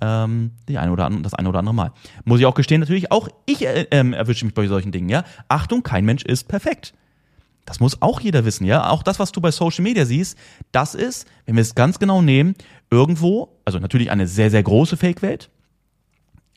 Ähm, 0.00 0.52
die 0.68 0.78
eine 0.78 0.90
oder 0.90 1.04
andere, 1.04 1.22
das 1.22 1.34
eine 1.34 1.48
oder 1.48 1.58
andere 1.58 1.74
Mal. 1.74 1.92
Muss 2.24 2.40
ich 2.40 2.46
auch 2.46 2.54
gestehen, 2.54 2.80
natürlich 2.80 3.12
auch 3.12 3.28
ich 3.46 3.64
äh, 3.64 3.82
äh, 3.90 4.12
erwische 4.12 4.44
mich 4.44 4.54
bei 4.54 4.66
solchen 4.66 4.90
Dingen, 4.90 5.08
ja. 5.08 5.24
Achtung, 5.48 5.82
kein 5.82 6.04
Mensch 6.04 6.24
ist 6.24 6.48
perfekt. 6.48 6.94
Das 7.66 7.78
muss 7.78 8.02
auch 8.02 8.20
jeder 8.20 8.44
wissen, 8.44 8.64
ja. 8.64 8.88
Auch 8.88 9.02
das, 9.02 9.18
was 9.18 9.32
du 9.32 9.40
bei 9.40 9.50
Social 9.50 9.82
Media 9.82 10.06
siehst, 10.06 10.36
das 10.72 10.94
ist, 10.94 11.28
wenn 11.46 11.56
wir 11.56 11.62
es 11.62 11.74
ganz 11.74 11.98
genau 11.98 12.22
nehmen, 12.22 12.54
irgendwo, 12.90 13.60
also 13.64 13.78
natürlich 13.78 14.10
eine 14.10 14.26
sehr, 14.26 14.50
sehr 14.50 14.62
große 14.62 14.96
Fake-Welt, 14.96 15.50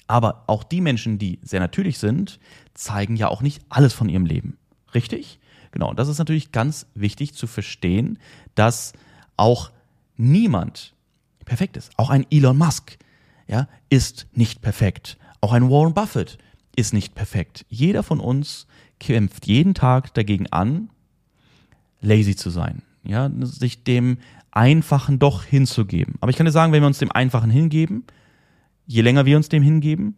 aber 0.08 0.44
auch 0.48 0.64
die 0.64 0.82
Menschen, 0.82 1.18
die 1.18 1.40
sehr 1.44 1.60
natürlich 1.60 2.00
sind, 2.00 2.40
zeigen 2.76 3.16
ja 3.16 3.28
auch 3.30 3.42
nicht 3.42 3.64
alles 3.70 3.94
von 3.94 4.10
ihrem 4.10 4.26
Leben. 4.26 4.58
Richtig? 4.94 5.40
Genau, 5.72 5.94
das 5.94 6.08
ist 6.08 6.20
natürlich 6.20 6.52
ganz 6.52 6.86
wichtig 6.94 7.34
zu 7.34 7.48
verstehen, 7.48 8.20
dass 8.54 8.94
auch 9.36 9.72
niemand 10.16 10.94
perfekt 11.44 11.76
ist. 11.78 11.92
Auch 11.98 12.10
ein 12.10 12.26
Elon 12.30 12.58
Musk 12.58 12.98
ja, 13.48 13.68
ist 13.90 14.28
nicht 14.34 14.62
perfekt. 14.62 15.18
Auch 15.42 15.54
ein 15.54 15.70
Warren 15.70 15.94
Buffett 15.94 16.38
ist 16.76 16.94
nicht 16.94 17.16
perfekt. 17.16 17.66
Jeder 17.70 18.04
von 18.04 18.20
uns 18.20 18.68
kämpft 19.00 19.48
jeden 19.48 19.74
Tag 19.74 20.14
dagegen 20.14 20.48
an, 20.48 20.90
lazy 22.02 22.36
zu 22.36 22.50
sein. 22.50 22.82
Ja, 23.04 23.30
sich 23.42 23.84
dem 23.84 24.18
Einfachen 24.52 25.20
doch 25.20 25.44
hinzugeben. 25.44 26.16
Aber 26.22 26.32
ich 26.32 26.38
kann 26.38 26.46
dir 26.46 26.52
sagen, 26.52 26.72
wenn 26.74 26.82
wir 26.82 26.88
uns 26.88 26.98
dem 26.98 27.12
Einfachen 27.12 27.52
hingeben, 27.52 28.06
je 28.88 29.02
länger 29.02 29.26
wir 29.26 29.38
uns 29.38 29.50
dem 29.50 29.62
hingeben, 29.62 30.16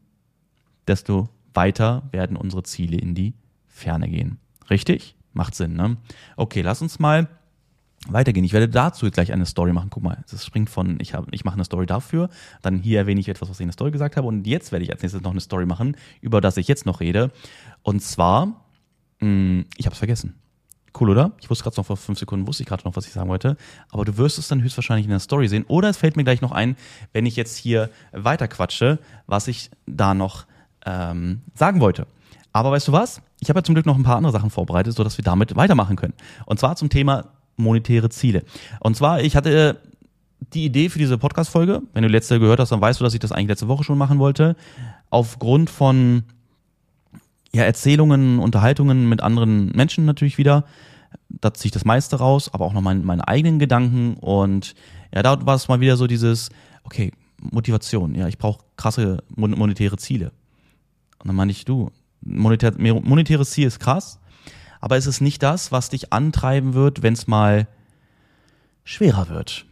desto 0.88 1.30
weiter 1.58 2.04
werden 2.12 2.38
unsere 2.38 2.62
Ziele 2.62 2.98
in 2.98 3.16
die 3.16 3.34
Ferne 3.66 4.08
gehen. 4.08 4.38
Richtig? 4.70 5.16
Macht 5.34 5.56
Sinn, 5.56 5.74
ne? 5.74 5.98
Okay, 6.36 6.62
lass 6.62 6.84
uns 6.84 7.00
mal 7.00 7.28
weitergehen. 8.08 8.46
Ich 8.46 8.54
werde 8.54 8.70
dazu 8.70 9.10
gleich 9.10 9.34
eine 9.34 9.48
Story 9.48 9.74
machen. 9.74 9.90
Guck 9.90 10.04
mal, 10.04 10.24
das 10.30 10.46
springt 10.46 10.70
von, 10.70 11.00
ich, 11.02 11.16
hab, 11.16 11.34
ich 11.34 11.44
mache 11.46 11.56
eine 11.56 11.66
Story 11.66 11.88
dafür, 11.88 12.30
dann 12.62 12.78
hier 12.78 13.00
erwähne 13.00 13.20
ich 13.20 13.28
etwas, 13.28 13.50
was 13.50 13.58
ich 13.58 13.64
in 13.64 13.70
der 13.70 13.74
Story 13.74 13.90
gesagt 13.90 14.18
habe 14.18 14.28
und 14.28 14.46
jetzt 14.46 14.72
werde 14.72 14.86
ich 14.86 14.92
als 14.92 15.02
nächstes 15.02 15.24
noch 15.24 15.32
eine 15.32 15.42
Story 15.42 15.66
machen, 15.66 15.98
über 16.22 16.42
das 16.42 16.58
ich 16.58 16.68
jetzt 16.68 16.86
noch 16.86 17.00
rede. 17.00 17.32
Und 17.82 18.04
zwar, 18.04 18.46
mh, 18.46 18.56
hm, 19.22 19.66
ich 19.78 19.88
habe 19.88 19.94
es 19.94 20.00
vergessen. 20.00 20.36
Cool, 21.00 21.10
oder? 21.10 21.32
Ich 21.42 21.50
wusste 21.50 21.64
gerade 21.64 21.78
noch 21.78 21.86
vor 21.86 21.98
fünf 21.98 22.20
Sekunden, 22.20 22.48
wusste 22.48 22.64
ich 22.64 22.70
gerade 22.70 22.84
noch, 22.84 22.96
was 22.96 23.08
ich 23.08 23.14
sagen 23.14 23.30
wollte. 23.30 23.58
Aber 23.90 24.06
du 24.06 24.18
wirst 24.18 24.38
es 24.38 24.48
dann 24.48 24.64
höchstwahrscheinlich 24.64 25.06
in 25.06 25.12
der 25.12 25.20
Story 25.20 25.48
sehen. 25.48 25.66
Oder 25.68 25.90
es 25.90 25.98
fällt 25.98 26.18
mir 26.18 26.24
gleich 26.24 26.42
noch 26.42 26.52
ein, 26.52 26.76
wenn 27.14 27.26
ich 27.26 27.36
jetzt 27.36 27.58
hier 27.58 27.90
weiter 28.12 28.48
quatsche, 28.48 29.00
was 29.28 29.48
ich 29.48 29.70
da 29.86 30.14
noch 30.14 30.46
ähm, 30.88 31.41
sagen 31.53 31.79
wollte. 31.82 32.08
Aber 32.53 32.72
weißt 32.72 32.88
du 32.88 32.91
was? 32.91 33.22
Ich 33.39 33.50
habe 33.50 33.60
ja 33.60 33.63
zum 33.63 33.75
Glück 33.75 33.86
noch 33.86 33.98
ein 33.98 34.03
paar 34.03 34.15
andere 34.15 34.32
Sachen 34.32 34.50
vorbereitet, 34.50 34.96
sodass 34.96 35.17
wir 35.17 35.24
damit 35.24 35.56
weitermachen 35.56 35.96
können. 35.96 36.13
Und 36.46 36.60
zwar 36.60 36.75
zum 36.75 36.89
Thema 36.89 37.25
monetäre 37.58 38.10
Ziele. 38.10 38.44
Und 38.79 38.96
zwar, 38.96 39.22
ich 39.22 39.36
hatte 39.36 39.79
die 40.53 40.65
Idee 40.65 40.89
für 40.89 41.00
diese 41.00 41.17
Podcast-Folge, 41.17 41.82
wenn 41.94 42.03
du 42.03 42.10
letzte 42.10 42.39
gehört 42.39 42.60
hast, 42.60 42.72
dann 42.72 42.82
weißt 42.82 43.00
du, 43.00 43.03
dass 43.03 43.13
ich 43.13 43.20
das 43.20 43.32
eigentlich 43.32 43.50
letzte 43.50 43.67
Woche 43.67 43.84
schon 43.84 43.98
machen 43.98 44.20
wollte. 44.20 44.56
Aufgrund 45.10 45.70
von 45.70 46.24
ja, 47.53 47.63
Erzählungen, 47.63 48.39
Unterhaltungen 48.39 49.10
mit 49.10 49.22
anderen 49.22 49.72
Menschen 49.72 50.06
natürlich 50.06 50.38
wieder. 50.38 50.63
Da 51.29 51.53
ziehe 51.53 51.67
ich 51.67 51.74
das 51.74 51.86
meiste 51.86 52.17
raus, 52.17 52.53
aber 52.53 52.65
auch 52.65 52.74
noch 52.74 52.82
mein, 52.82 53.03
meine 53.03 53.27
eigenen 53.27 53.60
Gedanken. 53.60 54.15
Und 54.15 54.75
ja, 55.13 55.24
da 55.24 55.46
war 55.46 55.56
es 55.56 55.67
mal 55.67 55.79
wieder 55.79 55.98
so 55.98 56.08
dieses, 56.08 56.50
okay, 56.84 57.12
Motivation. 57.39 58.15
Ja, 58.15 58.27
ich 58.27 58.38
brauche 58.38 58.63
krasse 58.77 59.24
monetäre 59.36 59.98
Ziele. 59.98 60.32
Und 61.20 61.28
dann 61.28 61.36
meine 61.36 61.52
ich, 61.52 61.66
du, 61.66 61.92
monetär, 62.22 62.74
monetäres 62.78 63.52
Ziel 63.52 63.68
ist 63.68 63.80
krass, 63.80 64.20
aber 64.80 64.98
es 64.98 65.08
ist 65.08 65.22
nicht 65.22 65.42
das, 65.44 65.72
was 65.72 65.90
dich 65.90 66.14
antreiben 66.14 66.74
wird, 66.74 67.02
wenn 67.02 67.14
es 67.14 67.28
mal 67.28 67.68
schwerer 68.84 69.30
wird. 69.30 69.66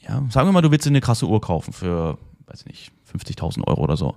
Ja, 0.00 0.22
sagen 0.30 0.48
wir 0.48 0.52
mal, 0.52 0.62
du 0.62 0.70
willst 0.70 0.86
dir 0.86 0.90
eine 0.90 1.00
krasse 1.00 1.26
Uhr 1.26 1.40
kaufen 1.40 1.72
für, 1.72 2.18
weiß 2.46 2.60
ich 2.60 2.66
nicht, 2.66 2.92
50.000 3.12 3.66
Euro 3.66 3.82
oder 3.82 3.96
so. 3.96 4.14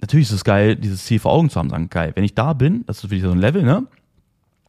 Natürlich 0.00 0.28
ist 0.28 0.34
es 0.34 0.44
geil, 0.44 0.76
dieses 0.76 1.04
Ziel 1.04 1.18
vor 1.18 1.32
Augen 1.32 1.50
zu 1.50 1.58
haben, 1.58 1.68
sagen, 1.68 1.90
geil, 1.90 2.12
wenn 2.14 2.24
ich 2.24 2.34
da 2.34 2.54
bin, 2.54 2.84
das 2.86 2.96
ist 2.96 3.00
für 3.02 3.08
dich 3.08 3.22
so 3.22 3.30
ein 3.30 3.38
Level, 3.38 3.62
ne, 3.62 3.86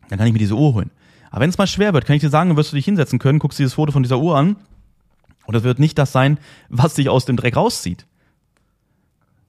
dann 0.10 0.18
kann 0.18 0.28
ich 0.28 0.34
mir 0.34 0.40
diese 0.40 0.56
Uhr 0.56 0.74
holen. 0.74 0.92
Aber 1.30 1.42
wenn 1.42 1.50
es 1.50 1.58
mal 1.58 1.68
schwer 1.68 1.94
wird, 1.94 2.06
kann 2.06 2.18
ich 2.18 2.22
dir 2.22 2.30
sagen, 2.30 2.58
wirst 2.58 2.74
du 2.74 2.76
dich 2.76 2.84
hinsetzen 2.84 3.18
können, 3.18 3.40
guckst 3.40 3.58
dir 3.58 3.64
das 3.64 3.76
Foto 3.76 3.94
von 3.94 4.04
dieser 4.04 4.20
Uhr 4.20 4.36
an 4.38 4.58
und 5.46 5.56
das 5.56 5.64
wird 5.64 5.80
nicht 5.80 5.98
das 5.98 6.12
sein, 6.12 6.38
was 6.68 6.96
dich 6.96 7.08
aus 7.08 7.24
dem 7.24 7.38
Dreck 7.38 7.56
rauszieht. 7.56 8.06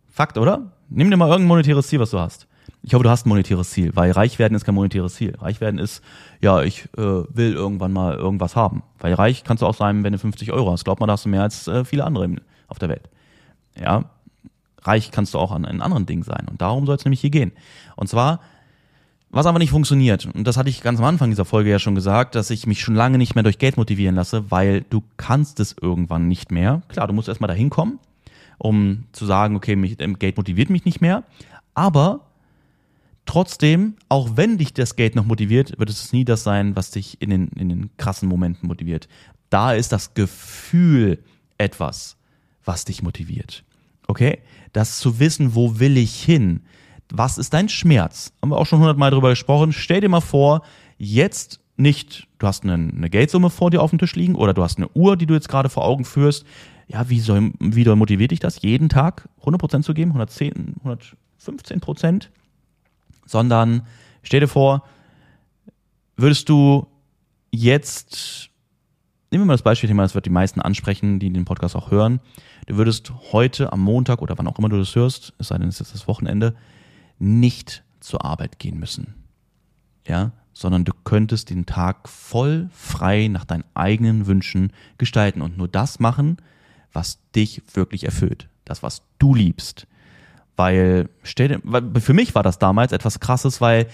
Fakt, 0.09 0.39
oder? 0.39 0.71
Nimm 0.95 1.11
dir 1.11 1.17
mal 1.17 1.29
irgendein 1.29 1.49
monetäres 1.49 1.89
Ziel, 1.89 2.01
was 2.01 2.11
du 2.11 2.19
hast. 2.19 2.47
Ich 2.83 2.95
hoffe, 2.95 3.05
du 3.05 3.11
hast 3.11 3.27
ein 3.27 3.29
monetäres 3.29 3.71
Ziel, 3.71 3.93
weil 3.95 4.11
reich 4.11 4.39
werden 4.39 4.55
ist 4.55 4.65
kein 4.65 4.75
monetäres 4.75 5.15
Ziel. 5.15 5.37
Reich 5.39 5.61
werden 5.61 5.79
ist, 5.79 6.03
ja, 6.41 6.63
ich 6.63 6.85
äh, 6.97 7.01
will 7.01 7.53
irgendwann 7.53 7.93
mal 7.93 8.15
irgendwas 8.17 8.57
haben. 8.57 8.83
Weil 8.99 9.15
reich 9.15 9.45
kannst 9.45 9.63
du 9.63 9.67
auch 9.67 9.75
sein, 9.75 10.05
wenn 10.05 10.13
du 10.13 10.19
50 10.19 10.53
Euro 10.53 10.73
hast. 10.73 10.85
Glaub 10.85 11.01
mal, 11.01 11.07
da 11.07 11.15
hast 11.15 11.25
du 11.25 11.29
mehr 11.29 11.43
als 11.43 11.69
äh, 11.69 11.85
viele 11.85 12.05
andere 12.05 12.37
auf 12.69 12.79
der 12.79 12.89
Welt. 12.89 13.09
Ja, 13.81 14.11
reich 14.83 15.11
kannst 15.11 15.35
du 15.35 15.39
auch 15.39 15.53
an, 15.53 15.65
an 15.65 15.81
anderen 15.81 16.07
Dingen 16.07 16.25
sein. 16.25 16.47
Und 16.51 16.61
darum 16.61 16.87
soll 16.87 16.97
es 16.97 17.05
nämlich 17.05 17.21
hier 17.21 17.31
gehen. 17.31 17.53
Und 17.97 18.09
zwar, 18.09 18.41
was 19.31 19.47
aber 19.47 19.59
nicht 19.59 19.71
funktioniert, 19.71 20.27
und 20.27 20.47
das 20.47 20.57
hatte 20.57 20.69
ich 20.69 20.83
ganz 20.83 20.99
am 20.99 21.07
Anfang 21.07 21.31
dieser 21.31 21.45
Folge 21.45 21.71
ja 21.71 21.79
schon 21.79 21.95
gesagt, 21.95 22.35
dass 22.35 22.51
ich 22.51 22.67
mich 22.67 22.83
schon 22.83 22.95
lange 22.95 23.17
nicht 23.17 23.35
mehr 23.35 23.45
durch 23.45 23.59
Geld 23.59 23.77
motivieren 23.77 24.17
lasse, 24.17 24.51
weil 24.51 24.83
du 24.83 25.03
kannst 25.17 25.61
es 25.61 25.75
irgendwann 25.81 26.29
nicht 26.29 26.51
mehr. 26.51 26.83
Klar, 26.89 27.07
du 27.07 27.15
musst 27.15 27.29
erstmal 27.29 27.49
dahin 27.49 27.71
kommen, 27.71 27.99
um 28.63 29.07
zu 29.11 29.27
sagen, 29.27 29.57
okay, 29.57 29.75
mich, 29.75 29.99
Geld 29.99 30.37
motiviert 30.37 30.71
mich 30.71 30.85
nicht 30.85 31.01
mehr. 31.01 31.25
Aber 31.75 32.29
trotzdem, 33.27 33.97
auch 34.09 34.37
wenn 34.37 34.57
dich 34.57 34.73
das 34.73 34.95
Geld 34.95 35.17
noch 35.17 35.25
motiviert, 35.25 35.77
wird 35.81 35.91
es 35.91 36.13
nie 36.13 36.25
das 36.25 36.45
sein, 36.45 36.77
was 36.77 36.93
dich 36.93 37.21
in 37.21 37.31
den, 37.31 37.49
in 37.49 37.69
den 37.69 37.91
krassen 37.97 38.29
Momenten 38.29 38.69
motiviert. 38.69 39.09
Da 39.51 39.73
ist 39.73 39.91
das 39.91 40.15
Gefühl 40.15 41.25
etwas, 41.59 42.17
was 42.65 42.85
dich 42.85 43.03
motiviert. 43.03 43.65
Okay? 44.07 44.39
Das 44.73 45.01
zu 45.01 45.19
wissen, 45.19 45.57
wo 45.57 45.81
will 45.81 45.97
ich 45.97 46.23
hin? 46.23 46.61
Was 47.11 47.39
ist 47.39 47.55
dein 47.55 47.69
Schmerz? 47.69 48.33
Haben 48.41 48.51
wir 48.51 48.59
auch 48.59 48.67
schon 48.67 48.79
hundertmal 48.79 49.11
drüber 49.11 49.31
gesprochen. 49.31 49.73
Stell 49.73 50.01
dir 50.01 50.09
mal 50.09 50.21
vor, 50.21 50.63
jetzt 50.99 51.59
nicht, 51.77 52.29
du 52.39 52.47
hast 52.47 52.65
eine, 52.65 52.75
eine 52.75 53.11
Geldsumme 53.11 53.51
vor 53.51 53.71
dir 53.71 53.83
auf 53.83 53.91
dem 53.91 53.99
Tisch 53.99 54.15
liegen 54.15 54.35
oder 54.35 54.55
du 54.55 54.63
hast 54.63 54.79
eine 54.79 54.89
Uhr, 54.95 55.17
die 55.17 55.27
du 55.27 55.35
jetzt 55.35 55.49
gerade 55.49 55.69
vor 55.69 55.85
Augen 55.85 56.05
führst. 56.05 56.45
Ja, 56.87 57.09
wie 57.09 57.21
soll, 57.21 57.53
wie 57.59 57.85
doll 57.85 57.97
motiviert 57.97 58.31
dich 58.31 58.41
das, 58.41 58.61
jeden 58.63 58.89
Tag 58.89 59.29
100% 59.43 59.83
zu 59.83 59.95
geben? 59.95 60.11
110, 60.11 60.77
115%? 61.41 62.29
Sondern 63.25 63.87
stell 64.23 64.41
dir 64.41 64.49
vor, 64.49 64.85
würdest 66.17 66.49
du 66.49 66.87
jetzt, 67.51 68.51
nehmen 69.31 69.45
wir 69.45 69.47
mal 69.47 69.55
das 69.55 69.63
Beispielthema, 69.63 70.03
das 70.03 70.15
wird 70.15 70.27
die 70.27 70.31
meisten 70.31 70.61
ansprechen, 70.61 71.19
die 71.19 71.33
den 71.33 71.45
Podcast 71.45 71.75
auch 71.75 71.91
hören. 71.91 72.21
Du 72.67 72.77
würdest 72.77 73.13
heute 73.33 73.73
am 73.73 73.81
Montag 73.81 74.21
oder 74.21 74.37
wann 74.37 74.47
auch 74.47 74.59
immer 74.59 74.69
du 74.69 74.79
das 74.79 74.95
hörst, 74.95 75.33
es 75.39 75.49
sei 75.49 75.59
denn, 75.59 75.69
es 75.69 75.81
ist 75.81 75.95
das 75.95 76.07
Wochenende, 76.07 76.55
nicht 77.19 77.83
zur 78.01 78.25
Arbeit 78.25 78.59
gehen 78.59 78.79
müssen. 78.79 79.15
Ja, 80.07 80.33
sondern 80.53 80.85
du 80.85 80.93
könntest 81.05 81.51
den 81.51 81.67
Tag 81.67 82.09
voll 82.09 82.69
frei 82.73 83.29
nach 83.29 83.45
deinen 83.45 83.65
eigenen 83.75 84.27
Wünschen 84.27 84.73
gestalten 84.99 85.43
und 85.43 85.57
nur 85.57 85.69
das 85.69 85.99
machen, 85.99 86.37
was 86.93 87.19
dich 87.35 87.63
wirklich 87.75 88.05
erfüllt. 88.05 88.49
Das, 88.65 88.83
was 88.83 89.03
du 89.19 89.35
liebst. 89.35 89.87
Weil, 90.57 91.09
stell 91.23 91.61
für 91.99 92.13
mich 92.13 92.35
war 92.35 92.43
das 92.43 92.59
damals 92.59 92.93
etwas 92.93 93.21
krasses, 93.21 93.61
weil 93.61 93.87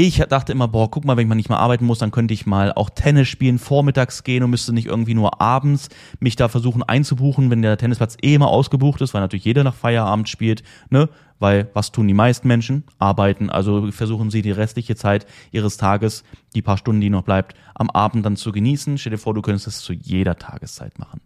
ich 0.00 0.16
dachte 0.16 0.52
immer, 0.52 0.66
boah, 0.66 0.90
guck 0.90 1.04
mal, 1.04 1.18
wenn 1.18 1.24
ich 1.24 1.28
mal 1.28 1.34
nicht 1.34 1.50
mehr 1.50 1.58
arbeiten 1.58 1.84
muss, 1.84 1.98
dann 1.98 2.10
könnte 2.10 2.32
ich 2.32 2.46
mal 2.46 2.72
auch 2.72 2.88
Tennis 2.88 3.28
spielen, 3.28 3.58
vormittags 3.58 4.24
gehen 4.24 4.42
und 4.42 4.48
müsste 4.48 4.72
nicht 4.72 4.86
irgendwie 4.86 5.12
nur 5.12 5.42
abends 5.42 5.90
mich 6.20 6.36
da 6.36 6.48
versuchen 6.48 6.82
einzubuchen, 6.82 7.50
wenn 7.50 7.60
der 7.60 7.76
Tennisplatz 7.76 8.16
eh 8.22 8.32
immer 8.32 8.48
ausgebucht 8.48 9.02
ist, 9.02 9.12
weil 9.12 9.20
natürlich 9.20 9.44
jeder 9.44 9.62
nach 9.62 9.74
Feierabend 9.74 10.26
spielt, 10.30 10.62
ne? 10.88 11.10
Weil 11.38 11.68
was 11.74 11.92
tun 11.92 12.08
die 12.08 12.14
meisten 12.14 12.48
Menschen? 12.48 12.84
Arbeiten. 12.98 13.50
Also 13.50 13.92
versuchen 13.92 14.30
sie 14.30 14.40
die 14.40 14.52
restliche 14.52 14.96
Zeit 14.96 15.26
ihres 15.52 15.76
Tages, 15.76 16.24
die 16.54 16.62
paar 16.62 16.78
Stunden, 16.78 17.02
die 17.02 17.10
noch 17.10 17.22
bleibt, 17.22 17.54
am 17.74 17.90
Abend 17.90 18.24
dann 18.24 18.36
zu 18.36 18.52
genießen. 18.52 18.96
Stell 18.96 19.10
dir 19.10 19.18
vor, 19.18 19.34
du 19.34 19.42
könntest 19.42 19.66
das 19.66 19.80
zu 19.80 19.92
jeder 19.92 20.36
Tageszeit 20.38 20.98
machen. 20.98 21.20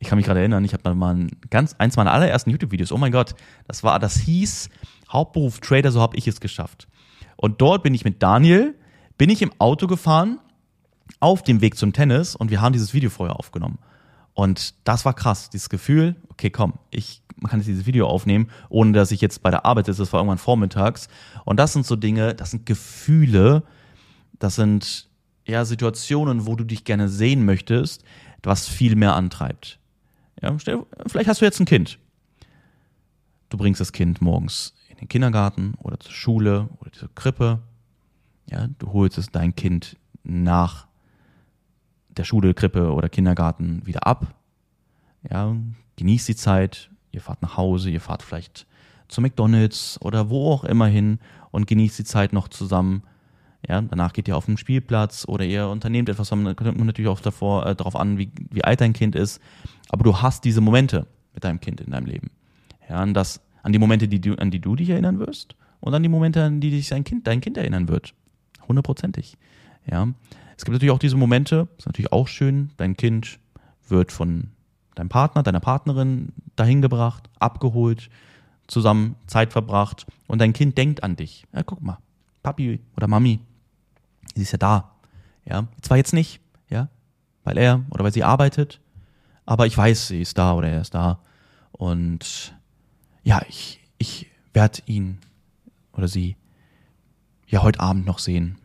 Ich 0.00 0.08
kann 0.08 0.18
mich 0.18 0.26
gerade 0.26 0.40
erinnern, 0.40 0.64
ich 0.64 0.74
habe 0.74 0.94
mal 0.94 1.14
ein 1.14 1.30
ganz 1.48 1.76
eins 1.78 1.96
meiner 1.96 2.12
allerersten 2.12 2.50
YouTube-Videos. 2.50 2.92
Oh 2.92 2.98
mein 2.98 3.12
Gott, 3.12 3.34
das 3.66 3.82
war, 3.82 3.98
das 3.98 4.18
hieß 4.18 4.68
Hauptberuf 5.10 5.60
Trader, 5.60 5.92
so 5.92 6.02
habe 6.02 6.16
ich 6.16 6.28
es 6.28 6.40
geschafft. 6.40 6.88
Und 7.42 7.60
dort 7.60 7.82
bin 7.82 7.92
ich 7.92 8.04
mit 8.04 8.22
Daniel, 8.22 8.72
bin 9.18 9.28
ich 9.28 9.42
im 9.42 9.50
Auto 9.58 9.88
gefahren, 9.88 10.38
auf 11.18 11.42
dem 11.42 11.60
Weg 11.60 11.76
zum 11.76 11.92
Tennis 11.92 12.36
und 12.36 12.52
wir 12.52 12.60
haben 12.60 12.72
dieses 12.72 12.94
Video 12.94 13.10
vorher 13.10 13.34
aufgenommen. 13.36 13.80
Und 14.32 14.74
das 14.84 15.04
war 15.04 15.12
krass, 15.12 15.50
dieses 15.50 15.68
Gefühl, 15.68 16.14
okay, 16.28 16.50
komm, 16.50 16.74
ich 16.90 17.20
kann 17.48 17.58
jetzt 17.58 17.66
dieses 17.66 17.84
Video 17.84 18.06
aufnehmen, 18.06 18.48
ohne 18.68 18.92
dass 18.92 19.10
ich 19.10 19.20
jetzt 19.20 19.42
bei 19.42 19.50
der 19.50 19.66
Arbeit 19.66 19.86
sitze, 19.86 20.02
das 20.02 20.12
war 20.12 20.20
irgendwann 20.20 20.38
vormittags. 20.38 21.08
Und 21.44 21.58
das 21.58 21.72
sind 21.72 21.84
so 21.84 21.96
Dinge, 21.96 22.32
das 22.32 22.52
sind 22.52 22.64
Gefühle, 22.64 23.64
das 24.38 24.54
sind 24.54 25.08
ja 25.44 25.64
Situationen, 25.64 26.46
wo 26.46 26.54
du 26.54 26.62
dich 26.62 26.84
gerne 26.84 27.08
sehen 27.08 27.44
möchtest, 27.44 28.04
was 28.44 28.68
viel 28.68 28.94
mehr 28.94 29.16
antreibt. 29.16 29.80
Ja, 30.40 30.56
vielleicht 31.08 31.28
hast 31.28 31.40
du 31.40 31.44
jetzt 31.44 31.58
ein 31.58 31.66
Kind. 31.66 31.98
Du 33.48 33.56
bringst 33.56 33.80
das 33.80 33.90
Kind 33.90 34.22
morgens 34.22 34.74
den 35.02 35.08
Kindergarten 35.08 35.74
oder 35.78 35.98
zur 35.98 36.12
Schule 36.12 36.68
oder 36.80 36.92
zur 36.92 37.12
Krippe. 37.14 37.58
Ja, 38.48 38.68
du 38.78 38.92
holst 38.92 39.18
es 39.18 39.30
dein 39.30 39.54
Kind 39.54 39.96
nach 40.22 40.86
der 42.08 42.24
Schule, 42.24 42.54
Krippe 42.54 42.92
oder 42.92 43.08
Kindergarten 43.08 43.84
wieder 43.84 44.06
ab. 44.06 44.34
Ja, 45.28 45.56
genießt 45.96 46.28
die 46.28 46.36
Zeit. 46.36 46.90
Ihr 47.10 47.20
fahrt 47.20 47.42
nach 47.42 47.56
Hause, 47.56 47.90
ihr 47.90 48.00
fahrt 48.00 48.22
vielleicht 48.22 48.66
zu 49.08 49.20
McDonalds 49.20 50.00
oder 50.00 50.30
wo 50.30 50.52
auch 50.52 50.64
immer 50.64 50.86
hin 50.86 51.18
und 51.50 51.66
genießt 51.66 51.98
die 51.98 52.04
Zeit 52.04 52.32
noch 52.32 52.48
zusammen. 52.48 53.02
Ja, 53.68 53.80
danach 53.80 54.12
geht 54.12 54.28
ihr 54.28 54.36
auf 54.36 54.46
den 54.46 54.56
Spielplatz 54.56 55.24
oder 55.26 55.44
ihr 55.44 55.68
unternehmt 55.68 56.08
etwas, 56.08 56.30
kommt 56.30 56.58
natürlich 56.58 57.10
auch 57.10 57.20
davor, 57.20 57.66
äh, 57.66 57.74
darauf 57.76 57.96
an, 57.96 58.18
wie, 58.18 58.30
wie 58.50 58.64
alt 58.64 58.80
dein 58.80 58.92
Kind 58.92 59.14
ist. 59.14 59.40
Aber 59.88 60.04
du 60.04 60.22
hast 60.22 60.44
diese 60.44 60.60
Momente 60.60 61.06
mit 61.34 61.44
deinem 61.44 61.60
Kind 61.60 61.80
in 61.80 61.90
deinem 61.90 62.06
Leben. 62.06 62.30
Ja, 62.88 63.02
und 63.02 63.14
das 63.14 63.40
an 63.62 63.72
die 63.72 63.78
Momente, 63.78 64.08
die 64.08 64.20
du, 64.20 64.34
an 64.34 64.50
die 64.50 64.60
du 64.60 64.76
dich 64.76 64.90
erinnern 64.90 65.18
wirst 65.18 65.56
und 65.80 65.94
an 65.94 66.02
die 66.02 66.08
Momente, 66.08 66.44
an 66.44 66.60
die 66.60 66.70
dich 66.70 66.88
dein 66.88 67.04
Kind, 67.04 67.26
dein 67.26 67.40
Kind 67.40 67.56
erinnern 67.56 67.88
wird. 67.88 68.14
hundertprozentig. 68.68 69.36
Ja. 69.90 70.08
Es 70.56 70.64
gibt 70.64 70.74
natürlich 70.74 70.92
auch 70.92 70.98
diese 70.98 71.16
Momente, 71.16 71.68
ist 71.78 71.86
natürlich 71.86 72.12
auch 72.12 72.28
schön, 72.28 72.70
dein 72.76 72.96
Kind 72.96 73.38
wird 73.88 74.12
von 74.12 74.50
deinem 74.94 75.08
Partner, 75.08 75.42
deiner 75.42 75.60
Partnerin 75.60 76.32
dahin 76.56 76.82
gebracht, 76.82 77.28
abgeholt, 77.38 78.10
zusammen 78.66 79.16
Zeit 79.26 79.52
verbracht 79.52 80.06
und 80.28 80.40
dein 80.40 80.52
Kind 80.52 80.78
denkt 80.78 81.02
an 81.02 81.16
dich. 81.16 81.46
Ja, 81.52 81.62
guck 81.62 81.82
mal, 81.82 81.98
Papi 82.42 82.80
oder 82.96 83.08
Mami, 83.08 83.40
sie 84.34 84.42
ist 84.42 84.52
ja 84.52 84.58
da. 84.58 84.92
Ja, 85.44 85.66
zwar 85.80 85.96
jetzt 85.96 86.12
nicht, 86.12 86.40
ja, 86.68 86.88
weil 87.42 87.58
er 87.58 87.82
oder 87.90 88.04
weil 88.04 88.12
sie 88.12 88.22
arbeitet, 88.22 88.80
aber 89.44 89.66
ich 89.66 89.76
weiß, 89.76 90.08
sie 90.08 90.20
ist 90.20 90.38
da 90.38 90.54
oder 90.54 90.68
er 90.68 90.82
ist 90.82 90.94
da. 90.94 91.18
Und 91.72 92.54
ja, 93.22 93.42
ich, 93.48 93.80
ich 93.98 94.30
werde 94.52 94.80
ihn 94.86 95.18
oder 95.92 96.08
sie 96.08 96.36
ja 97.46 97.62
heute 97.62 97.80
Abend 97.80 98.06
noch 98.06 98.18
sehen, 98.18 98.58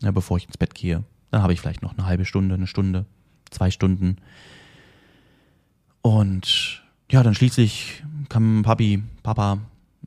ja, 0.00 0.10
bevor 0.10 0.36
ich 0.38 0.46
ins 0.46 0.58
Bett 0.58 0.74
gehe. 0.74 1.04
Dann 1.30 1.42
habe 1.42 1.52
ich 1.52 1.60
vielleicht 1.60 1.82
noch 1.82 1.96
eine 1.96 2.06
halbe 2.06 2.24
Stunde, 2.24 2.54
eine 2.54 2.66
Stunde, 2.66 3.06
zwei 3.50 3.70
Stunden. 3.70 4.16
Und 6.02 6.82
ja, 7.10 7.22
dann 7.22 7.34
schließlich 7.34 8.02
kann 8.28 8.62
Papi, 8.62 9.02
Papa 9.22 9.58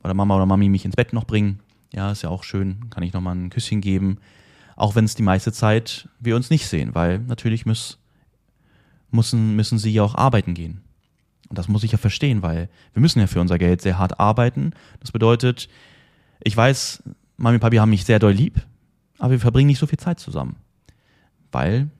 oder 0.02 0.14
Mama 0.14 0.36
oder 0.36 0.46
Mami 0.46 0.68
mich 0.68 0.84
ins 0.84 0.96
Bett 0.96 1.12
noch 1.12 1.24
bringen. 1.24 1.60
Ja, 1.92 2.10
ist 2.10 2.22
ja 2.22 2.30
auch 2.30 2.44
schön. 2.44 2.90
Kann 2.90 3.02
ich 3.02 3.12
nochmal 3.12 3.36
ein 3.36 3.50
Küsschen 3.50 3.80
geben. 3.80 4.18
Auch 4.76 4.94
wenn 4.94 5.04
es 5.04 5.14
die 5.14 5.22
meiste 5.22 5.52
Zeit 5.52 6.08
wir 6.20 6.36
uns 6.36 6.50
nicht 6.50 6.66
sehen, 6.66 6.94
weil 6.94 7.18
natürlich 7.18 7.66
muss, 7.66 7.98
müssen, 9.10 9.56
müssen 9.56 9.78
sie 9.78 9.92
ja 9.92 10.02
auch 10.02 10.14
arbeiten 10.14 10.54
gehen. 10.54 10.80
Und 11.50 11.58
das 11.58 11.68
muss 11.68 11.82
ich 11.82 11.92
ja 11.92 11.98
verstehen, 11.98 12.42
weil 12.42 12.68
wir 12.92 13.02
müssen 13.02 13.18
ja 13.18 13.26
für 13.26 13.40
unser 13.40 13.58
Geld 13.58 13.82
sehr 13.82 13.98
hart 13.98 14.20
arbeiten. 14.20 14.72
Das 15.00 15.10
bedeutet, 15.10 15.68
ich 16.42 16.56
weiß, 16.56 17.02
Mami 17.36 17.56
und 17.56 17.60
Papi 17.60 17.76
haben 17.76 17.90
mich 17.90 18.04
sehr 18.04 18.20
doll 18.20 18.32
lieb, 18.32 18.64
aber 19.18 19.32
wir 19.32 19.40
verbringen 19.40 19.66
nicht 19.66 19.80
so 19.80 19.86
viel 19.86 19.98
Zeit 19.98 20.20
zusammen. 20.20 20.56
Weil 21.50 21.90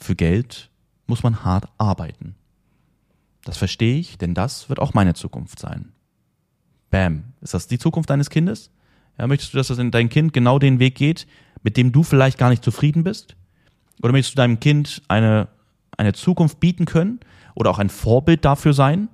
für 0.00 0.14
Geld 0.14 0.70
muss 1.08 1.24
man 1.24 1.44
hart 1.44 1.68
arbeiten. 1.78 2.36
Das 3.44 3.58
verstehe 3.58 3.98
ich, 3.98 4.18
denn 4.18 4.34
das 4.34 4.68
wird 4.68 4.78
auch 4.78 4.94
meine 4.94 5.14
Zukunft 5.14 5.58
sein. 5.58 5.92
Bam. 6.90 7.24
Ist 7.40 7.54
das 7.54 7.66
die 7.66 7.78
Zukunft 7.78 8.08
deines 8.08 8.30
Kindes? 8.30 8.70
Ja, 9.18 9.26
möchtest 9.26 9.52
du, 9.52 9.58
dass 9.58 9.68
das 9.68 9.78
in 9.78 9.90
dein 9.90 10.08
Kind 10.08 10.32
genau 10.32 10.60
den 10.60 10.78
Weg 10.78 10.94
geht, 10.94 11.26
mit 11.64 11.76
dem 11.76 11.90
du 11.90 12.04
vielleicht 12.04 12.38
gar 12.38 12.50
nicht 12.50 12.62
zufrieden 12.62 13.02
bist? 13.02 13.34
Oder 14.00 14.12
möchtest 14.12 14.34
du 14.34 14.36
deinem 14.36 14.60
Kind 14.60 15.02
eine, 15.08 15.48
eine 15.96 16.12
Zukunft 16.12 16.60
bieten 16.60 16.84
können 16.84 17.18
oder 17.54 17.70
auch 17.70 17.78
ein 17.78 17.90
Vorbild 17.90 18.44
dafür 18.44 18.72
sein, 18.72 19.08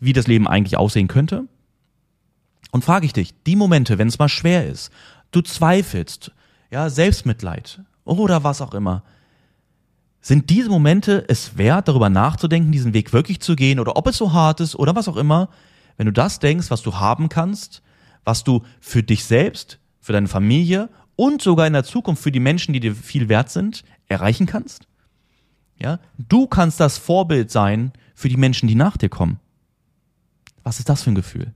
wie 0.00 0.12
das 0.12 0.26
Leben 0.26 0.46
eigentlich 0.46 0.76
aussehen 0.76 1.08
könnte? 1.08 1.44
Und 2.70 2.84
frage 2.84 3.06
ich 3.06 3.12
dich, 3.12 3.34
die 3.44 3.56
Momente, 3.56 3.98
wenn 3.98 4.08
es 4.08 4.18
mal 4.18 4.28
schwer 4.28 4.66
ist, 4.66 4.90
du 5.30 5.40
zweifelst, 5.40 6.32
ja, 6.70 6.90
Selbstmitleid 6.90 7.80
oder 8.04 8.44
was 8.44 8.60
auch 8.60 8.74
immer, 8.74 9.02
sind 10.20 10.50
diese 10.50 10.68
Momente 10.68 11.24
es 11.28 11.56
wert, 11.56 11.88
darüber 11.88 12.10
nachzudenken, 12.10 12.72
diesen 12.72 12.92
Weg 12.92 13.12
wirklich 13.12 13.40
zu 13.40 13.56
gehen 13.56 13.80
oder 13.80 13.96
ob 13.96 14.06
es 14.08 14.16
so 14.16 14.32
hart 14.32 14.60
ist 14.60 14.74
oder 14.74 14.94
was 14.94 15.08
auch 15.08 15.16
immer? 15.16 15.48
Wenn 15.96 16.06
du 16.06 16.12
das 16.12 16.38
denkst, 16.38 16.70
was 16.70 16.82
du 16.82 16.96
haben 16.96 17.28
kannst, 17.28 17.82
was 18.24 18.44
du 18.44 18.62
für 18.80 19.02
dich 19.02 19.24
selbst, 19.24 19.78
für 20.00 20.12
deine 20.12 20.28
Familie 20.28 20.90
und 21.16 21.40
sogar 21.40 21.66
in 21.66 21.72
der 21.72 21.84
Zukunft 21.84 22.22
für 22.22 22.32
die 22.32 22.40
Menschen, 22.40 22.72
die 22.72 22.80
dir 22.80 22.94
viel 22.94 23.28
wert 23.28 23.50
sind, 23.50 23.84
erreichen 24.08 24.46
kannst? 24.46 24.87
Ja, 25.80 26.00
du 26.16 26.46
kannst 26.46 26.80
das 26.80 26.98
Vorbild 26.98 27.50
sein 27.50 27.92
für 28.14 28.28
die 28.28 28.36
Menschen, 28.36 28.68
die 28.68 28.74
nach 28.74 28.96
dir 28.96 29.08
kommen. 29.08 29.38
Was 30.64 30.78
ist 30.80 30.88
das 30.88 31.02
für 31.02 31.10
ein 31.10 31.14
Gefühl? 31.14 31.54